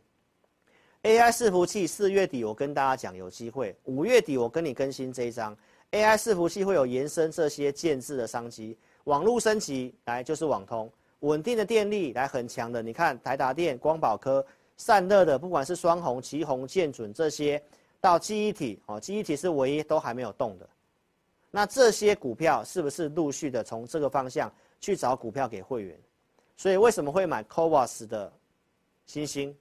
[1.04, 5.56] ，AI 伺服器四月底我跟大家讲有机会，五月底我跟你更新这一张。
[5.92, 14.44] AI 伺服器会有延伸这些建制的商机，网络升级来就是网通，稳定的电力来很强的，你看台达电、光宝科
[14.76, 17.62] 散热的，不管是双鸿、奇鋐、建准这些，
[18.02, 20.68] 到记忆体哦，记忆体是唯一都还没有动的。
[21.52, 25.96] 那这些股票是不是陆续的从这个方向去找股票给会员？
[26.58, 28.34] 所以为什么会买 CoWoS 的
[29.06, 29.56] 欣兴？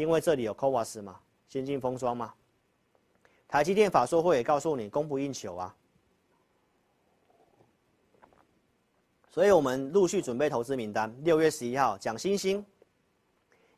[0.00, 2.32] 因为这里有 CoWoS 嘛，先进封装嘛。
[3.46, 5.74] 台积电法说会也告诉你供不应求啊。
[9.28, 12.64] 所以我们陆续准备投资名单，六月十一号讲欣兴，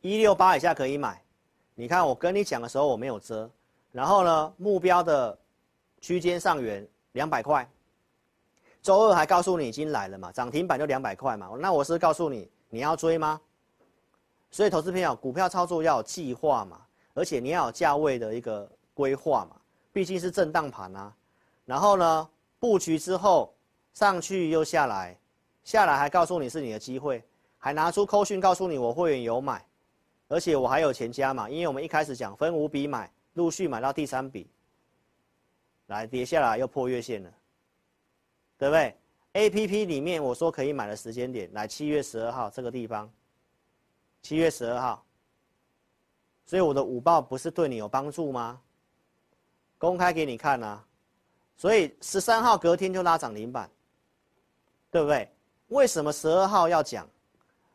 [0.01, 1.23] 一六八以下可以买。
[1.75, 3.51] 你看我跟你讲的时候我没有遮，
[3.91, 5.39] 然后呢，目标的
[6.01, 7.69] 区间上缘两百块。
[8.83, 11.51] 周二还告诉你已经来了嘛，涨停板就两百块嘛。
[11.59, 13.41] 那我是告诉你你要追吗？
[14.53, 16.81] 所以投资朋友，股票操作要有计划嘛，
[17.15, 19.57] 而且你要有价位的一个规划嘛，
[19.93, 21.13] 毕竟是震荡盘啊。
[21.65, 22.29] 然后呢，
[22.61, 23.53] 布局之后
[23.95, 25.19] 上去又下来。
[25.65, 27.23] 下来还告诉你是你的机会，
[27.57, 29.65] 还拿出扣讯告诉你我会员有买，
[30.27, 34.51] 而且我还有钱加码，因为我们一开始讲分五笔买，陆续买到第三笔，
[35.87, 37.33] 来跌下来又破月线了，
[38.59, 38.97] 对不对
[39.35, 43.09] ？A P P 里面我说可以买的时间点，来七月十二号这个地方，
[44.23, 45.05] 七月十二号，
[46.47, 48.61] 所以我的午报不是对你有帮助吗？
[49.79, 50.85] 公开给你看啊，
[51.57, 53.69] 所以十三号隔天就拉涨停板，
[54.91, 55.29] 对不对？
[55.69, 57.09] 为什么十二号要讲？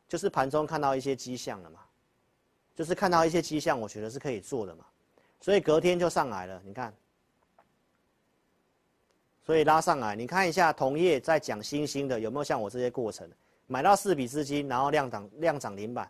[0.08, 1.82] 就是盘中看到一些迹象了嘛，
[2.74, 4.86] 就是看到一些迹象，我觉得是可以做的嘛，
[5.42, 6.62] 所以隔天就上来了。
[6.64, 6.94] 你看，
[9.46, 13.30] 所以拉上来，你看一下同业在讲新兴的有没有像我这些过程？
[13.66, 16.10] 买到四笔资金，然后量涨量涨停板，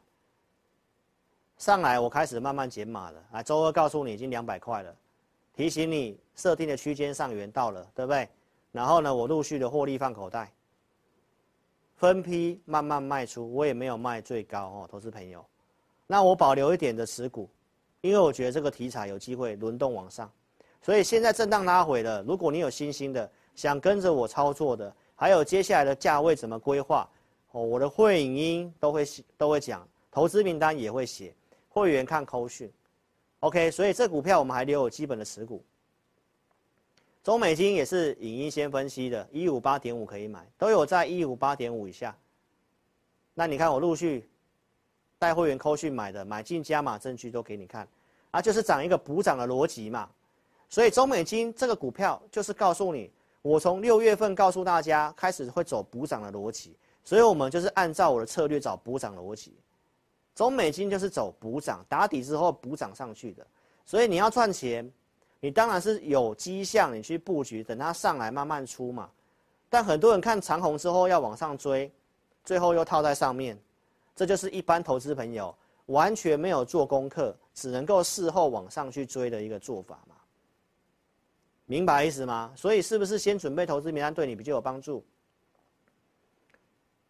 [1.58, 3.24] 上来我开始慢慢减码了。
[3.32, 4.96] 来，周二告诉你已经两百块了，
[5.54, 8.30] 提醒你设定的区间上缘到了，对不对？
[8.72, 10.52] 然后呢，我陆续的获利放口袋。
[11.96, 15.44] 分批慢慢卖出，我也没有卖最高哦，投资朋友。
[16.06, 17.50] 那我保留一点的持股，
[18.02, 20.32] 因为我觉得这个题材有机会轮动往上，
[20.80, 22.22] 所以现在震荡拉回了。
[22.22, 27.10] 如果你有信心的，想跟着我操作的，还有接下来的价位怎么规划，
[27.50, 29.04] 哦，我的会影音都会
[29.36, 31.34] 都会讲，投资名单也会写，
[31.78, 32.72] 会员看扣讯
[33.42, 33.70] ，OK。
[33.72, 35.64] 所以这股票我们还留有基本的持股。
[37.24, 42.16] 中美金也是影音先分析的，一五八点五可以买，都有在一五八点五以下。
[43.34, 44.30] 那你看我陆续
[45.20, 47.88] 带会员扣讯买的，买进加码证据都给你看，
[48.32, 50.10] 啊，就是涨一个补涨的逻辑嘛。
[50.70, 53.12] 所以中美金这个股票就是告诉你，
[53.42, 59.54] 我从六月份告诉大家开始会走补涨的逻辑，所以我们就是按照我的策略找补涨逻辑。
[60.38, 63.44] 走美金就是走补涨，打底之后补涨上去的，
[63.88, 64.88] 所以你要赚钱。
[65.40, 69.10] 你当然是有迹象，你去布局，等它上来慢慢出嘛。
[69.68, 71.92] 但很多人看长红之后要往上追，
[72.44, 73.58] 最后又套在上面，
[74.16, 75.56] 这就是一般投资朋友
[75.88, 80.14] 完全没有做功课，只能够事后往上去追的一个做法嘛。
[81.66, 82.54] 明白意思吗？
[82.56, 85.04] 所以是不是先准备投资名单对你比较有帮助？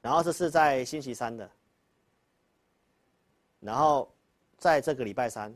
[0.01, 1.49] 然后这是在星期三的，
[3.59, 4.09] 然后
[4.57, 5.53] 在这个礼拜三。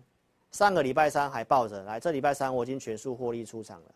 [0.51, 3.95] 上个礼拜三还抱着来，这礼拜三我已经全数获利出场了，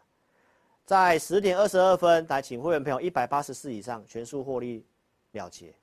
[0.86, 4.86] 在十点二十二分来，请会员朋友一百八十四以上全数获利
[5.34, 5.76] 了结。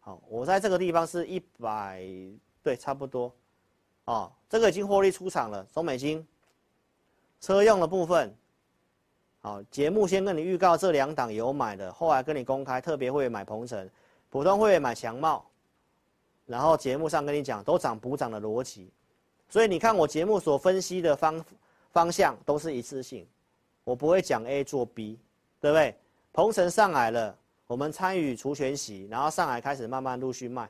[0.00, 2.02] 好，我在这个地方是一百，
[2.62, 3.30] 对，差不多。
[4.06, 6.26] 哦，这个已经获利出场了，中美金
[7.38, 8.34] 车用的部分。
[9.40, 13.90] 好，节目先跟你预告这两档有买的，后来跟你公开特别会买鹏程，
[14.30, 15.44] 普通会员买强茂，
[16.46, 18.90] 然后节目上跟你讲都涨补涨的逻辑。
[19.48, 21.44] 所以你看我节目所分析的方
[21.92, 23.26] 方向都是一次性，
[23.84, 25.18] 我不会讲 A 做 B，
[25.60, 25.96] 对不对？
[26.32, 30.68] 鹏程上来了，我们参与除权息，然后上来开始慢慢陆续卖，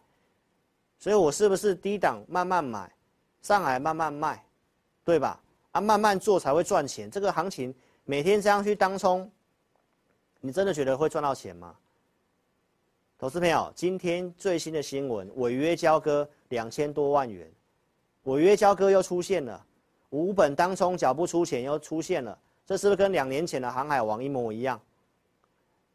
[0.98, 2.92] 所以我是不是低档慢慢买，
[3.40, 4.44] 上来慢慢卖，
[5.02, 5.40] 对吧？
[5.72, 7.10] 啊，慢慢做才会赚钱。
[7.10, 9.30] 这个行情每天这样去当冲，
[10.40, 11.74] 你真的觉得会赚到钱吗？
[13.24, 17.50] 投资朋友，今天最新的新闻，违约交割两千多万元。
[18.24, 19.64] 违约交割又出现了，
[20.10, 24.78] 无本当冲缴不出钱又出现了，这是不是跟两年前的航海王一模一样？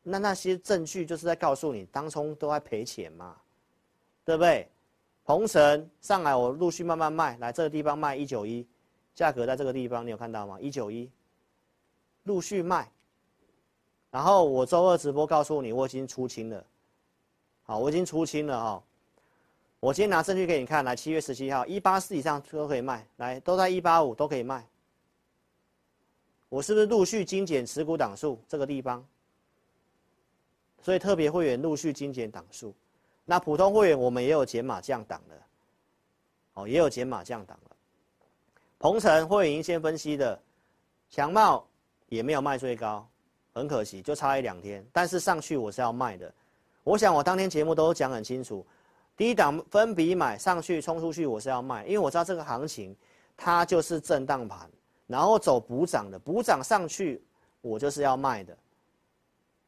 [0.01, 3.38] 那那些证据就是在告诉你，当冲都在赔钱嘛，
[4.25, 4.67] 对不对？
[5.23, 8.65] 鹏城上来，我陆续慢慢卖，来这个地方卖一九一，
[9.13, 10.57] 价格在这个地方，你有看到吗？
[10.59, 11.07] 一九一，
[12.23, 12.91] 陆续卖，
[14.09, 16.65] 然后我周二直播告诉你，我已经出清了，
[17.70, 18.84] 好，我已经出清了哈。
[19.80, 24.65] 我今天拿证据给你看，来七月十七号，一八四以上都可以卖，来都在一八五都可以卖。
[26.49, 29.05] 我是不是陆续精简持股档数这个地方？
[30.82, 32.74] 所以特别会员陆续精简档数，
[33.24, 35.36] 那普通会员我们也有减码降档的，
[36.55, 37.76] 哦，也有减码降档了。
[38.80, 40.41] 鹏程会员先分析的，
[41.11, 41.67] 强茂
[42.07, 43.07] 也没有卖最高，
[43.53, 44.84] 很可惜，就差一两天。
[44.91, 46.34] 但是上去我是要卖的，
[46.84, 48.65] 我想我当天节目都讲很清楚，
[49.15, 52.95] 低档分笔买上去冲出去我是要卖，因为我知道这个行情
[53.38, 54.69] 它就是震荡盘，
[55.07, 57.21] 然后走补涨的，补涨上去
[57.61, 58.57] 我就是要卖的，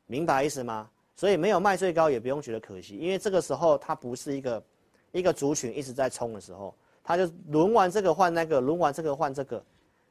[0.08, 0.90] 明白意思吗？
[1.16, 4.64] 所以没有卖最高也不用觉得可惜，因为这个时候它不是一个
[5.12, 6.76] 一个族群一直在冲的时候。
[7.04, 9.62] 它就轮完这个换那个，轮完这个换这个，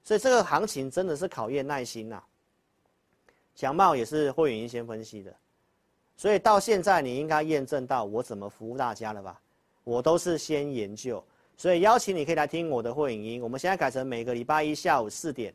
[0.02, 2.26] 所以这个行情真的是考验耐心呐、啊。
[3.54, 5.32] 强茂也是会员先分析的，
[6.20, 9.40] 所以到现在你应该验证到我怎么服务大家了吧？
[9.84, 11.24] 我都是先研究，
[11.56, 13.42] 所以邀请你可以来听我的会员音。
[13.42, 15.50] 我们现在改成每个礼拜一下午四点，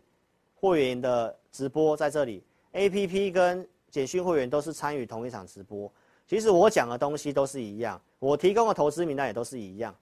[0.56, 2.44] 会员的直播在这里
[2.74, 5.92] ，APP 跟简讯会员都是参与同一场直播。
[6.26, 9.96] 其实我讲的东西都是一样，我提供的投资名单也都是一样。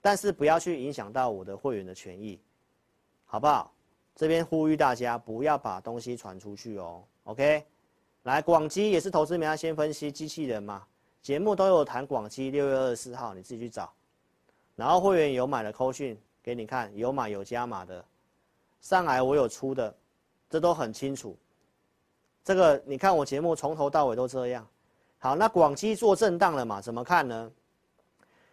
[0.00, 2.38] 但是不要去影响到我的会员的权益，
[3.24, 3.72] 好不好？
[4.14, 7.02] 这边呼吁大家不要把东西传出去哦。
[7.24, 7.66] OK，
[8.26, 10.84] 来广基也是投资名单先分析机器人嘛，
[11.22, 13.92] 节目都有谈广基六月二十四号，你自己去找。
[14.74, 18.04] 然后会员有买的扣讯给你看，有买有加码的，
[18.80, 19.94] 上来我有出的，
[20.50, 21.36] 这都很清楚。
[22.42, 24.66] 这个你看我节目从头到尾都这样。
[25.18, 26.80] 好，那广基做震荡了嘛？
[26.80, 27.48] 怎么看呢？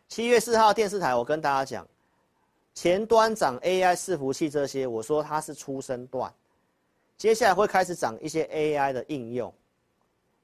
[0.07, 1.87] 七月四号电视台，我跟大家讲，
[2.75, 6.31] 前端涨 AI 伺服器这些，我说它是初升段，
[7.17, 9.51] 接下来会开始涨一些 AI 的应用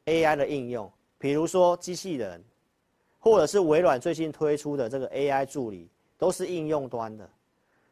[0.10, 2.44] ，AI 的应用，比如说机器人，
[3.20, 5.88] 或者是微软最近推出的这个 AI 助理，
[6.18, 7.30] 都是应用端的。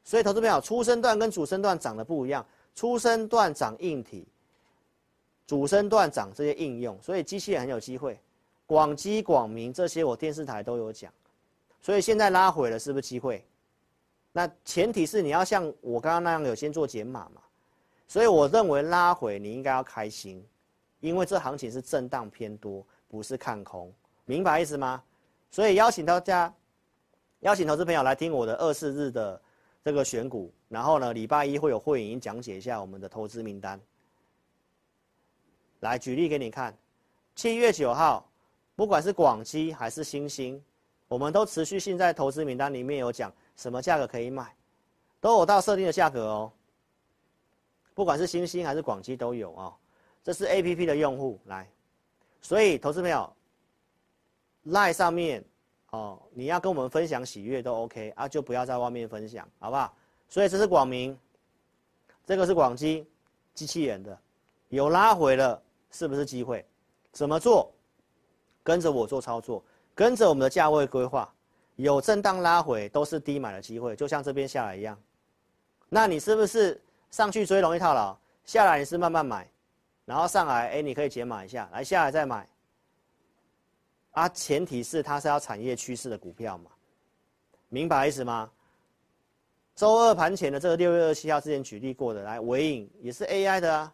[0.03, 4.25] 所以投资朋友，初升段跟主升段涨的不一样，初升段涨硬体，
[5.45, 8.19] 主升段涨这些应用，所以机器人很有机会。
[8.65, 11.11] 广基、广明这些，我电视台都有讲。
[11.81, 13.45] 所以现在拉回了，是不是机会？
[14.31, 17.41] 那前提是你要像我刚刚那样有先做减码嘛。
[18.07, 20.41] 所以我认为拉回你应该要开心，
[20.99, 23.93] 因为这行情是震荡偏多，不是看空，
[24.25, 25.03] 明白意思吗？
[25.51, 26.53] 所以邀请大家，
[27.41, 29.41] 邀请投资朋友来听我的二四日的
[29.83, 33.79] 这个选股，然后呢，礼拜一会有会员讲解一下我们的投资名单。
[35.81, 36.75] 来举例给你看，
[37.35, 38.27] 七月九号，
[38.75, 40.61] 不管是广基还是新兴。
[41.07, 44.53] 我们都持续性在投资名单里面有讲什么价格可以买，
[45.21, 46.51] 都有到设定的价格哦。
[47.93, 49.73] 不管是新兴还是广基都有哦。
[50.27, 51.65] 这是 APP 的用户来，
[52.41, 53.33] 所以投资朋友
[54.65, 55.41] ，LINE 上面
[55.91, 59.95] 哦，你要跟我们分享喜悦都 OK 啊，就不要在外面分享，好不好？
[60.27, 61.17] 所以这是广明，
[62.25, 63.07] 这个是广基，
[63.53, 64.19] 机器人的，
[64.67, 66.65] 有拉回了，是不是机会？
[67.13, 67.71] 怎么做？
[68.63, 69.63] 跟着我做操作。
[69.95, 71.33] 跟着我们的价位规划，
[71.77, 75.01] 有震荡拉回都是低买的机会，就像这边下来一样。
[75.87, 78.13] 那你是不是上去追容易套牢？
[78.43, 79.49] 下来你是慢慢买，
[80.07, 82.47] 然后上来，哎，你可以解码一下，来下来再买。
[84.11, 86.71] 啊，前提是它是要产业趋势的股票嘛，
[87.67, 88.49] 明白意思吗？
[89.75, 93.93] 周二盘前的这个六月二十七号之前举例过的，来尾影也是 AI 的啊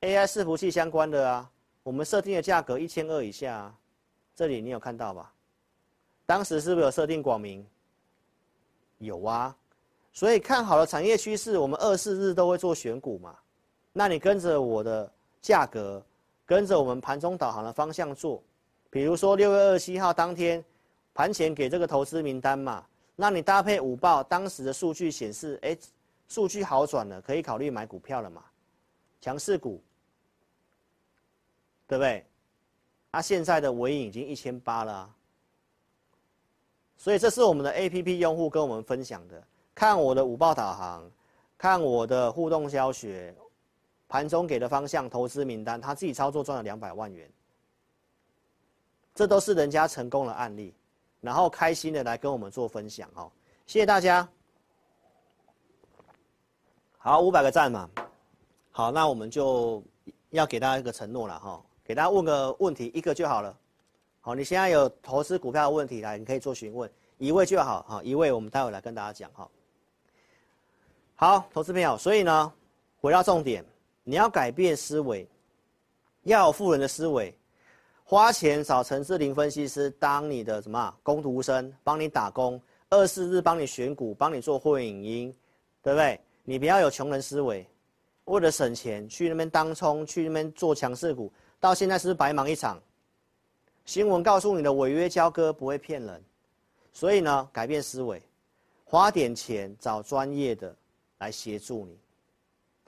[0.00, 1.48] ，AI 伺服器相关的啊，
[1.84, 3.78] 我们设定的价格一千二以下啊。
[4.34, 5.32] 这里你有看到吧？
[6.26, 7.64] 当时是不是有设定广明？
[8.98, 9.56] 有啊，
[10.12, 13.38] 所以看好了产业趋势，我们二四日都会做选股嘛。
[13.92, 15.10] 那你跟着我的
[15.40, 16.02] 价格，
[16.44, 18.42] 跟着我们盘中导航的方向做。
[18.90, 20.64] 比如说六月二十七号当天
[21.14, 22.86] 盘前给这个投资名单嘛，
[23.16, 25.76] 那你搭配午报当时的数据显示，哎，
[26.28, 28.42] 数据好转了，可以考虑买股票了嘛？
[29.20, 29.82] 强势股，
[31.86, 32.24] 对不对？
[33.10, 35.10] 啊，现在的尾影已经一千八了，
[36.96, 39.42] 所以这是我们的 APP 用户跟我们分享的。
[39.74, 41.10] 看我的午报导航，
[41.56, 43.34] 看我的互动教学，
[44.08, 47.30] 盘中给的方向、投资名单，他自己操作赚了两百万元，
[49.14, 50.74] 这都是人家成功的案例，
[51.20, 53.30] 然后开心的来跟我们做分享哦，
[53.66, 54.26] 谢谢大家。
[56.96, 57.88] 好，五百个赞嘛，
[58.70, 59.82] 好，那我们就
[60.30, 61.62] 要给大家一个承诺了哈。
[61.84, 63.56] 给大家问个问题，一个就好了。
[64.20, 67.82] 好，你现在有投资股票的问题来，你可以做询问，一位就好。
[67.84, 69.30] 哈，一位我们待会来跟大家讲。
[69.32, 69.48] 哈，
[71.14, 72.52] 好，投资朋友，所以呢，
[73.00, 73.64] 回到重点，
[74.08, 75.28] 你要改变思维，
[76.22, 77.36] 要有富人的思维，
[78.04, 85.36] 花钱找陈志霖分析师当你的什么工读生，帮你打工，二四日帮你选股，帮你做会影音，
[85.82, 86.18] 对不对？
[86.42, 87.66] 你不要有穷人思维，
[88.24, 91.30] 为了省钱去那边当冲，去那边做强势股。
[91.60, 92.80] 到现在是不是白忙一场？
[93.84, 96.24] 新闻告诉你的违约交割不会骗人，
[96.94, 98.22] 所以呢，改变思维，
[98.86, 100.74] 花点钱找专业的
[101.18, 101.94] 来协助你。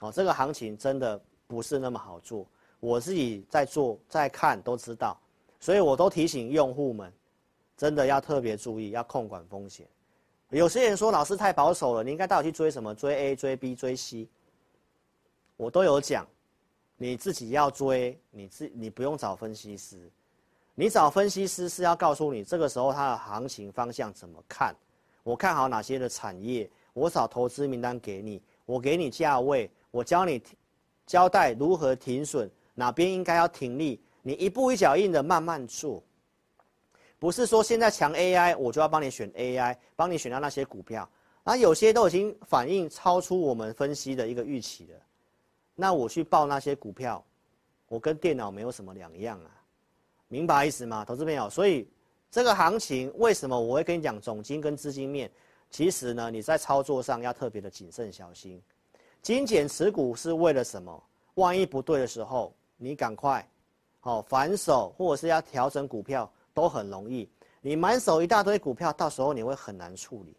[0.01, 2.46] 哦，这个行情真的不是那么好做，
[2.80, 5.16] 我自己在做在看都知道，
[5.61, 7.12] 所以我都提醒用户们，
[7.76, 9.86] 真的要特别注意，要控管风险。
[10.51, 12.94] 有些人说老师太保守了，你应该到底去追什么？
[12.94, 14.26] 追 A、追 B、追 C，
[15.57, 16.26] 我都有讲，
[16.96, 20.11] 你自己要追，你自你不用找分析师，
[20.74, 24.74] 你找分析师是要告诉你这个时候它的行情方向怎么看，
[25.22, 30.43] 我看好哪些的产业，我找投资名单给你，我给你价位，我教你
[31.07, 36.03] 交代如何停损，哪边应该要停利，你一步一脚印的慢慢做。
[37.18, 41.09] 不是说现在强 AI，我就要帮你选 AI，帮你选到那些股票，
[41.45, 44.99] 那有些都已经反映超出我们分析的一个预期了，
[45.74, 47.22] 那我去报那些股票，
[47.88, 49.51] 我跟电脑没有什么两样啊，
[50.28, 51.05] 明白意思吗？
[51.05, 51.86] 投资朋友，所以
[52.30, 55.30] 这个行情为什么我会跟你讲总金跟资金面？
[55.68, 58.62] 其实呢，你在操作上要特别的谨慎小心，
[59.23, 61.03] 精简持股是为了什么？
[61.35, 63.49] 万一不对的时候，你赶快，
[64.01, 66.31] 好反手或者是要调整股票。
[66.53, 70.37] 都很容易，你满手一大堆股票，到时候你会很难处理，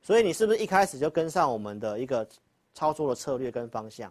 [0.00, 2.26] 所以你是不是一开始就跟上我们的一个
[2.74, 4.10] 操作的策略跟方向？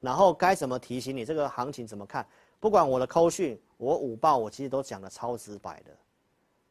[0.00, 2.26] 然后该怎么提醒你这个行情怎么看？
[2.58, 5.92] 不管我的扣讯，我午报，我其实都讲的超直白的，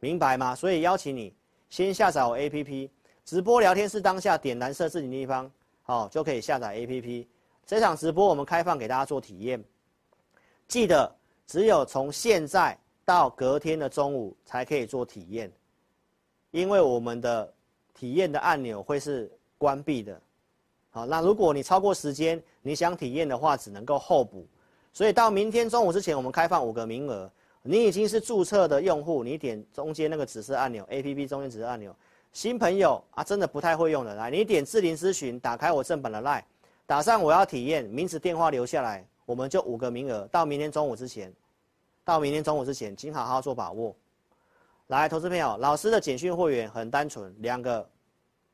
[0.01, 0.53] 明白吗？
[0.53, 1.33] 所以邀请你
[1.69, 2.89] 先下载我 APP，
[3.23, 5.49] 直播聊天室当下点蓝色置顶地方，
[5.85, 7.25] 好就可以下载 APP。
[7.65, 9.63] 这场直播我们开放给大家做体验，
[10.67, 11.09] 记得
[11.47, 12.77] 只有从现在。
[13.07, 15.51] 到隔天的中午才可以做体验，
[16.49, 17.53] 因为我们的
[17.93, 20.19] 体验的按钮会是关闭的。
[20.89, 24.47] 好，那如果你超过时间，你想体验的话，只能够候补。
[24.91, 27.31] 所以到明天中午之前，我们开放五个名额。
[27.61, 31.95] 你已经是注册的用户，你点中间那个指示按钮，APP 中间指示按钮。
[32.35, 36.43] 新朋友啊，真的不太会用的，来，你点智霖咨询，打开我正版的 LINE，
[36.85, 41.33] 打上我要体验，名字电话留下来，我们就五个名额，到明天中午之前。
[42.03, 43.95] 到明天中午之前，请好好做把握。
[44.87, 47.89] 来，投资朋友，老师的简讯会员很单纯，两个，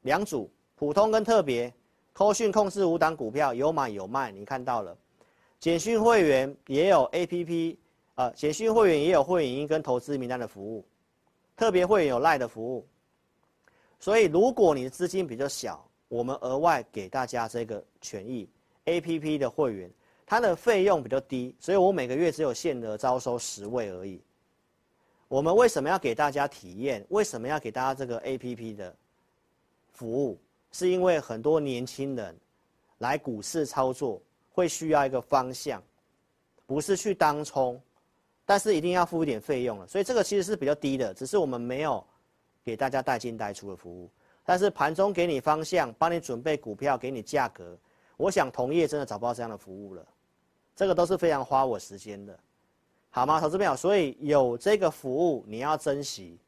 [0.01, 1.73] 两组，普通跟特别。
[2.13, 4.95] 扣讯控制五档股票，有买有卖，你看到了。
[5.59, 7.77] 简讯会员也有 APP，
[8.13, 10.85] 呃，简讯会员也有会员音跟投资名单的服务，
[11.57, 12.85] 特别会员有赖的服务。
[14.01, 18.49] 所以，如果你的资金比较小，我们额外给大家这个权益
[18.85, 19.89] ，APP 的会员。
[20.25, 24.19] 它的费用比较低，所以我每个月只有限额招收十位而已。
[25.27, 27.05] 我们为什么要给大家体验？
[27.09, 28.95] 为什么要给大家这个 APP 的
[29.91, 30.39] 服务？
[30.71, 32.33] 是因为很多年轻人
[32.99, 34.21] 来股市操作
[34.53, 35.83] 会需要一个方向，
[36.65, 37.79] 不是去当冲，
[38.45, 39.85] 但是一定要付一点费用了。
[39.85, 42.01] 所以这个其实是比较低的，只是我们没有
[42.63, 44.09] 给大家带进带出的服务。
[44.43, 47.77] 但是盘中给你方向，帮你准备股票，给你价格，
[48.17, 50.05] 我想同业真的找不到这样的服务了。
[50.75, 52.37] 这个都是非常花我时间的，
[53.11, 53.75] 好吗，投资朋友？
[53.75, 56.39] 所以有这个服务，你要珍惜，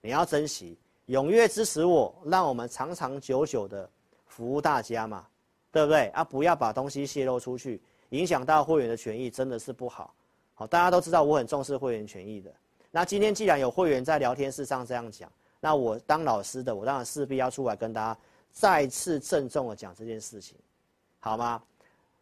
[0.00, 0.76] 你要珍惜，
[1.06, 3.88] 踊跃支持我，让我们长长久久的
[4.26, 5.24] 服务大家嘛，
[5.70, 6.08] 对不对？
[6.08, 10.12] 啊，不要把东西泄露出去，影响到会员的权益，真的是不好。
[10.54, 12.52] 好，大家都知道我很重视会员权益的。
[12.94, 15.28] 那今天既然有会员在聊天室上这样讲，
[15.58, 18.20] 那我当老师的，我当然势必要出来跟大家
[18.52, 20.56] 再次郑重的讲这件事情，
[21.18, 21.60] 好吗？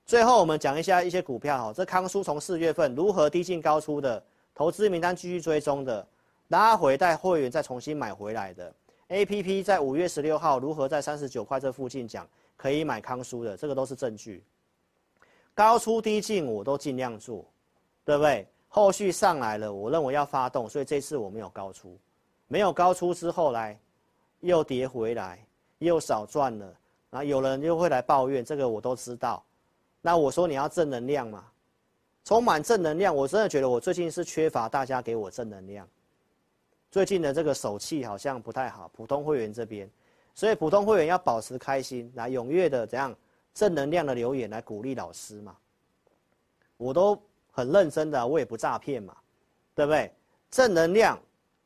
[0.06, 1.72] 最后，我们讲一下一些股票哈。
[1.72, 4.22] 这康叔从四月份如何低进高出的，
[4.54, 6.06] 投资名单继续追踪的，
[6.48, 8.72] 拉回带会员再重新买回来的。
[9.08, 14.44] APP 在五月十六号如何在三十九块这附近讲可以买康叔的，这个都是证据。
[15.52, 17.44] 高出低进我都尽量做，
[18.04, 18.46] 对不对？
[18.72, 21.98] 后续上来了，我认为要发动，所以这次我没有高出，
[22.46, 23.76] 没有高出之后来
[24.38, 25.44] 又跌回来，
[25.78, 26.74] 又少赚了，
[27.10, 29.42] 啊，有人又会来抱怨，这个我都知道。
[30.00, 31.44] 那我说你要正能量嘛，
[32.24, 33.14] 充满正能量。
[33.14, 35.86] 我真的觉得我最近是缺乏大家给我正能量。
[36.92, 39.90] 最近的这个手气好像不太好，普通会员这边，
[40.32, 43.12] 所以普通会员要保持开心，来踊跃的怎样
[43.52, 45.56] 正能量的留言来鼓励老师嘛。
[46.76, 47.20] 我都
[47.50, 49.16] 很认真的，我也不诈骗嘛，
[49.74, 50.12] 对不对？
[50.50, 51.18] 正能量，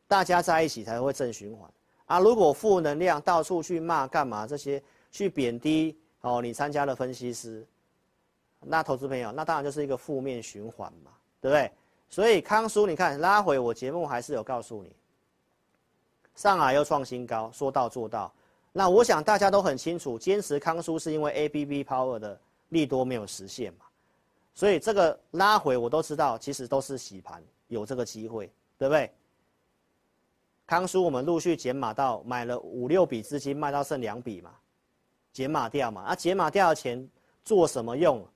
[0.06, 1.70] 大家在一起才会正循环
[2.06, 2.18] 啊。
[2.18, 7.66] 如果负能量到处去骂干嘛这些，去贬低哦，你参加了分析师。
[8.60, 11.10] 那投资朋友，那当然就是一个负面循环嘛，
[11.40, 11.70] 对不对？
[12.08, 14.90] 所以康叔，你看拉回我节目还是有告诉你，
[16.34, 18.32] 上海又创新高，说到做到。
[18.72, 23.83] 那我想大家都很清楚，坚持康叔是因为 ABB Power 的利多没有实现嘛，
[24.54, 28.46] 所以这个拉回我都知道，其实都是洗盘，有这个机会，
[28.78, 29.12] 对不对？
[30.66, 34.50] 康叔我们陆续减码到买了五六笔资金，卖到剩两笔嘛，
[35.32, 36.02] 减码掉嘛。
[36.02, 37.06] 啊，减码掉的钱
[37.44, 38.26] 做什么用？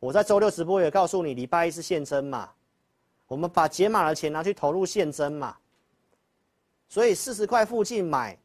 [0.00, 2.50] 我在周六直播也告诉你，礼拜一是现增嘛，
[3.28, 5.56] 我们把减码的钱拿去投入现增嘛。
[6.88, 8.36] 所以四十块附近买，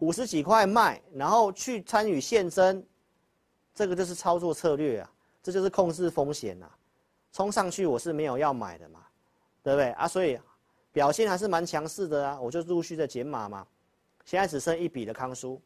[0.00, 2.84] 五十几块卖，然后去参与现增，
[3.72, 5.10] 这个就是操作策略啊，
[5.44, 6.68] 这就是控制风险呐。
[7.30, 8.98] 冲上去我是没有要买的嘛，
[9.62, 10.08] 对不对啊？
[10.08, 10.36] 所以。
[10.94, 13.66] 表现还是蛮强势的啊，我就陆续的减码嘛，
[14.24, 15.60] 现在只剩一笔的康舒，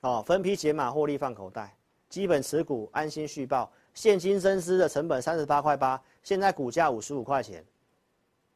[0.00, 1.72] 哦，分批减码获利放口袋，
[2.08, 7.64] 基本持股安心续报，现金增资的成本三十八块八，现在股价五十五块钱，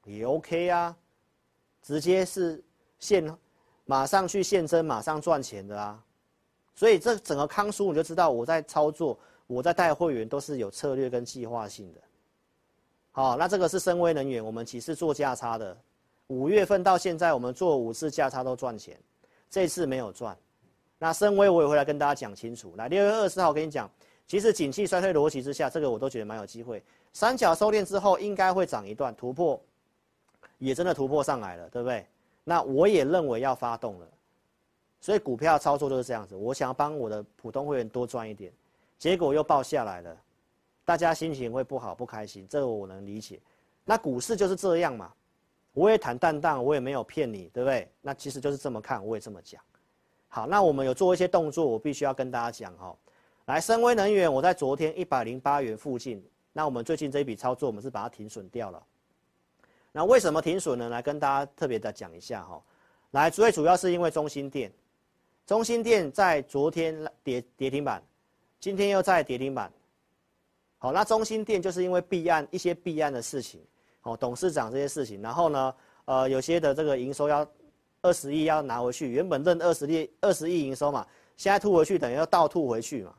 [0.02, 0.96] 也 OK 啊，
[1.80, 2.60] 直接是
[2.98, 3.24] 现，
[3.84, 6.02] 马上去现增，马上赚钱的啊，
[6.74, 12.00] 所以这整个康舒你就知道我在操作，我在带会员都是有策略跟计划性的。
[13.12, 15.76] 好，那这个是深威能源，我们几次做价差的，
[16.26, 18.98] 五月份到现在我们做五次价差都赚钱，
[19.48, 20.36] 这次没有赚。
[20.98, 22.74] 那深威我也会来跟大家讲清楚。
[22.76, 23.90] 来，六月二十号我跟你讲，
[24.26, 26.82] 其实景气衰退逻辑之下，这个我都觉得蛮有机会。
[27.12, 29.60] 三角收敛之后应该会涨一段突破，
[30.58, 32.06] 也真的突破上来了，对不对？
[32.42, 34.08] 那我也认为要发动了，
[35.00, 36.34] 所以股票操作就是这样子。
[36.34, 38.52] 我想要帮我的普通会员多赚一点，
[38.98, 40.16] 结果又爆下来了。
[40.84, 43.40] 大家心情会不好不开心，这个我能理解。
[43.84, 45.12] 那股市就是这样嘛，
[45.72, 47.90] 我也坦荡荡，我也没有骗你，对不对？
[48.02, 49.62] 那其实就是这么看，我也这么讲。
[50.28, 52.96] 好，那我们有做一些动作，我必须要跟大家讲哈。
[53.46, 56.22] 来，森崴能源，我在昨天一百零八元附近，
[56.52, 58.82] 那我们最近这一笔操作，我们是把它停损掉了。
[59.92, 60.88] 那为什么停损呢？
[60.88, 62.62] 来跟大家特别的讲一下哈。
[63.12, 64.72] 来，最主要是因为中兴电，
[65.46, 68.02] 中兴电在昨天跌跌停板，
[68.64, 69.70] 今天又在跌停板。
[70.78, 73.60] 好，那中心店就是因为弊案一些弊案的事情，
[74.04, 75.74] 哦，董事长这些事情，然后呢，
[76.06, 77.46] 呃，有些的这个营收要
[78.00, 81.06] 二十亿要拿回去，原本认二十亿二十亿营收嘛，
[81.36, 83.14] 现在吐回去等于要倒吐回去嘛，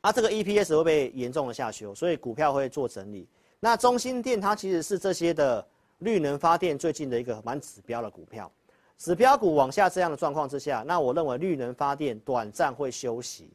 [0.00, 3.28] 啊，这个 EPS 会被严重的下修，所以股票会做整理。
[3.60, 5.62] 那中心店它其实是这些的
[5.98, 8.50] 绿能发电最近的一个蛮指标的股票，
[8.96, 13.50] 指标股往下这样的状况之下，那我认为绿能发电短暂会休息。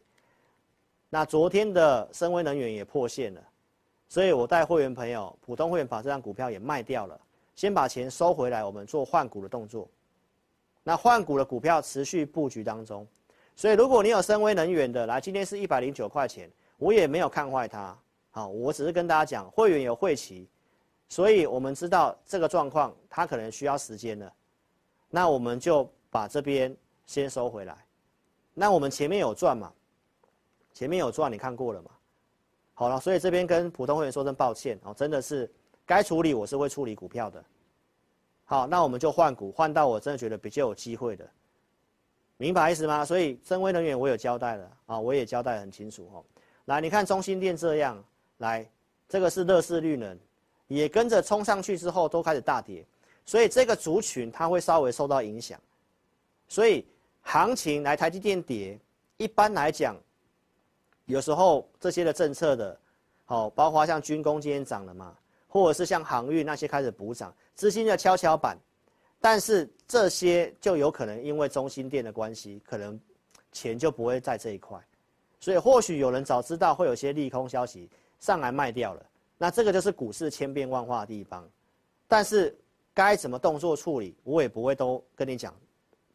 [1.09, 3.41] 那昨天的森崴能源也破线了，
[4.07, 7.19] 所以我带会员朋友、普通会员把这张股票也卖掉了，
[7.55, 9.89] 先把钱收回来，我们做换股的动作。
[10.83, 13.07] 那换股的股票持续布局当中，
[13.55, 17.97] 所以如果你有深威能源的，来，今天是一百零九块钱，我也没有看坏它，
[18.31, 20.47] 好，我只是跟大家讲，会员有会期，
[21.09, 24.31] 所以我们知道这个状况它可能需要时间了，
[25.09, 27.75] 那我们就把这边先收回来，
[28.53, 29.73] 那我们前面有赚嘛？
[30.73, 31.91] 前面有赚，你看过了吗？
[32.73, 35.51] 好了，所以这边跟普通会员说声抱歉哦，真的是
[35.85, 37.43] 该处理我是会处理股票的。
[38.45, 41.29] 好，那我们就换股，换到我真的觉得比较有机会的，
[42.37, 43.03] 明白意思吗？
[43.03, 46.23] 所以森崴能源我有交代了啊，我也交代很清楚哦。
[46.65, 48.01] 来，你看中心电这样，
[48.37, 48.65] 来，
[49.09, 50.17] 这个是乐视绿能，
[50.67, 52.85] 也跟着冲上去之后都开始大跌，
[53.25, 55.59] 所以这个族群它会稍微受到影响。
[56.47, 56.87] 所以
[57.23, 58.79] 行情来台积电跌，
[59.17, 59.97] 一般来讲。
[61.09, 62.79] 有时候这些的政策的，
[63.25, 68.55] 好，包括像军工今天涨了嘛，或者是像航运那些开始补涨，资金的跷跷板，
[69.19, 72.97] 但是这些就有可能因为中心店的关系，可能
[73.51, 74.79] 钱就不会在这一块，
[75.39, 77.89] 所以或许有人早知道会有些利空消息
[78.19, 79.03] 上来卖掉了，
[79.35, 81.49] 那这个就是股市千变万化的地方，
[82.07, 82.55] 但是
[82.93, 85.55] 该怎么动作处理，我也不会都跟你讲，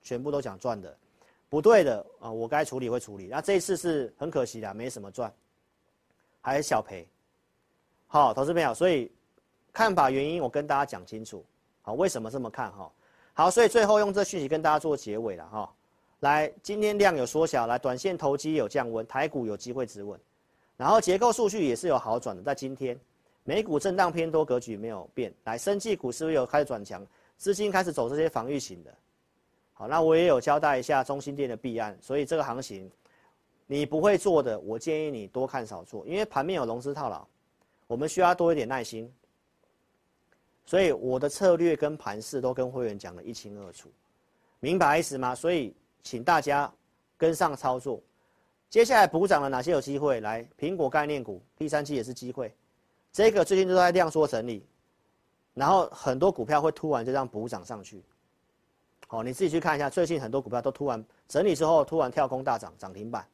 [0.02, 0.96] 全部都讲赚的。
[1.54, 3.28] 不对的啊，我该处理会处理。
[3.28, 5.32] 那这一次是很可惜的，没什么赚，
[6.40, 7.06] 还是小赔。
[8.08, 9.08] 好，投资朋友，所以
[9.72, 11.44] 看法原因我跟大家讲清楚。
[11.80, 12.90] 好，为什么这么看哈？
[13.34, 15.72] 好，所以最后用这讯息跟大家做结尾了哈。
[16.18, 20.18] 来，今天量有缩小，来，短线投机有降温，台股有机会止稳，
[20.76, 22.42] 然后结构数据也是有好转的。
[22.42, 22.98] 在今天，
[23.44, 25.32] 美股震荡偏多，格局没有变。
[25.44, 27.06] 来，生技股是不是有开始转强？
[27.36, 28.92] 资金开始走这些防御型的。
[29.76, 32.88] 好，那我也有交代一下中心店的弊案，所以这个行情，
[33.66, 37.26] 你不会做的，我建议你多看少做，因为盘面有融资套牢，
[37.88, 39.12] 我们需要多一点耐心。
[40.64, 43.90] 所以我的策略跟盘势都跟会员讲得一清二楚，
[44.60, 45.34] 明白意思吗？
[45.34, 46.72] 所以请大家
[47.18, 48.00] 跟上操作。
[48.70, 50.20] 接下来补涨了哪些有机会？
[50.20, 52.54] 来，苹果概念股第三季也是机会，
[53.12, 54.64] 这个最近都在量缩整理，
[55.52, 58.02] 然后很多股票会突然就这样补涨上去。
[59.08, 63.26] 哦，你自己去看一下，最近很多股票都突然整理之后，突然跳空大涨，涨停板。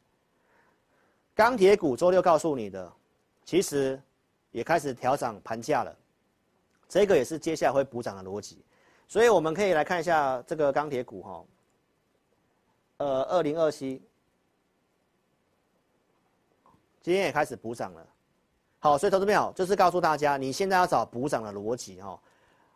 [1.34, 2.92] 钢铁股周六告诉你的，
[3.44, 4.00] 其实
[4.50, 5.96] 也开始调涨盘价了。
[6.88, 8.62] 这个也是接下来会补涨的逻辑。
[9.08, 11.44] 所以我们可以来看一下这个钢铁股哈，
[12.98, 14.02] 呃，二零二七，
[17.00, 18.06] 今天也开始补涨了。
[18.80, 22.20] 好，所以投资朋友就是告诉大家，你现在要找补涨的逻辑哈。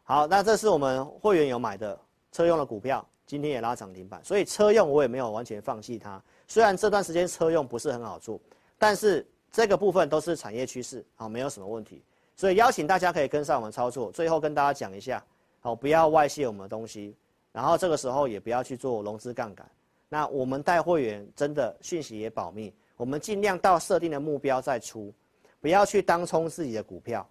[0.04, 1.98] 好，那这是我们会员有买的
[2.34, 4.20] 车用的股票，今天也拉涨停板。
[4.24, 8.40] 所以车用我也没有完全放弃它，虽然这段时间车用不是很好做，
[8.76, 12.02] 但是这个部分都是产业趋势，好，没有什么问题。
[12.34, 14.10] 所以邀请大家可以跟上我们操作。
[14.10, 15.24] 最后跟大家讲一下，
[15.60, 17.16] 好，不要外泄我们的东西，
[17.52, 19.64] 然后这个时候也不要去做融资杠杆。
[20.08, 25.14] 那我们带会员真的讯息也保密，我们尽量到设定的目标再出。
[25.60, 27.26] 不要去当冲自己的股票，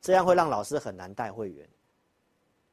[0.00, 1.68] 这样会让老师很难带会员，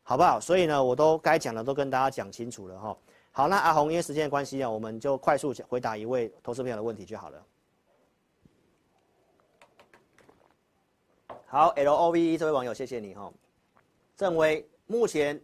[0.09, 0.39] 好不好？
[0.39, 2.97] 所以呢，我都该讲的都跟大家讲清楚了哈。
[3.31, 7.45] 好，那阿红因为时间的关系啊，我们就快速回答一位投资朋友的问题就好了。
[11.45, 13.31] 好，L O V E 这位网友，谢谢你哈。
[14.17, 15.39] 正威目前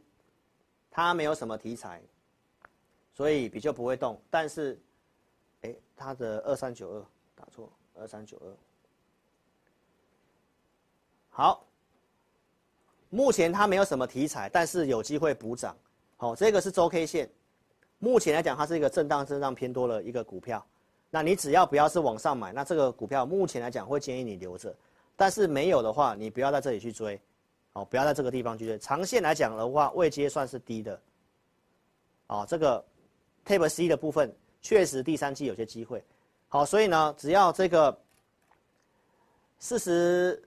[0.89, 2.01] 他没有什么题材，
[3.13, 4.20] 所以比较不会动。
[4.32, 4.82] 但是，
[5.61, 7.05] 哎，他的二三九二
[7.36, 8.51] 打错，二三九二。
[11.30, 11.63] 好，
[13.16, 15.74] 目前它没有什么题材，但是有机会补涨。
[16.18, 17.30] 好，这个是周 K 线，
[17.97, 20.61] 目前来讲它是一个震荡震荡偏多的一个股票。
[21.09, 24.76] 那你只要不要是往上买，那这个股票目前来讲会建议你留着。
[25.16, 27.18] 但是没有的话，你不要在这里去追，
[27.72, 28.78] 好，不要在这个地方去追。
[28.80, 30.99] 长线来讲的话，位阶算是低的。
[32.28, 32.84] 啊，这个
[33.45, 36.03] Type C 的部分确实第三季有些机会。
[36.49, 37.97] 好，所以呢，只要这个
[39.57, 40.43] 四十。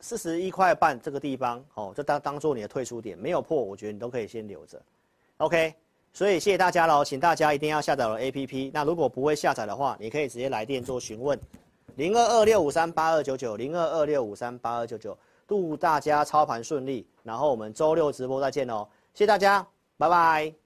[0.00, 4.80] 四十一块半这个地方，哦，就当当做你的退出点，没有破，我觉得你都可以先留着
[5.38, 5.74] ，OK。
[6.12, 8.70] 所以谢谢大家喽，请大家一定要下载了 APP。
[8.72, 11.38] 那如果不会下载的话，你可以直接来电做询问，
[11.96, 15.16] 零二二六五三八二九九，零二二六五三八二九九。
[15.46, 19.64] 祝大家操盘顺利，然后我们周六直播再见喽，谢谢大家，
[19.98, 20.65] 拜拜。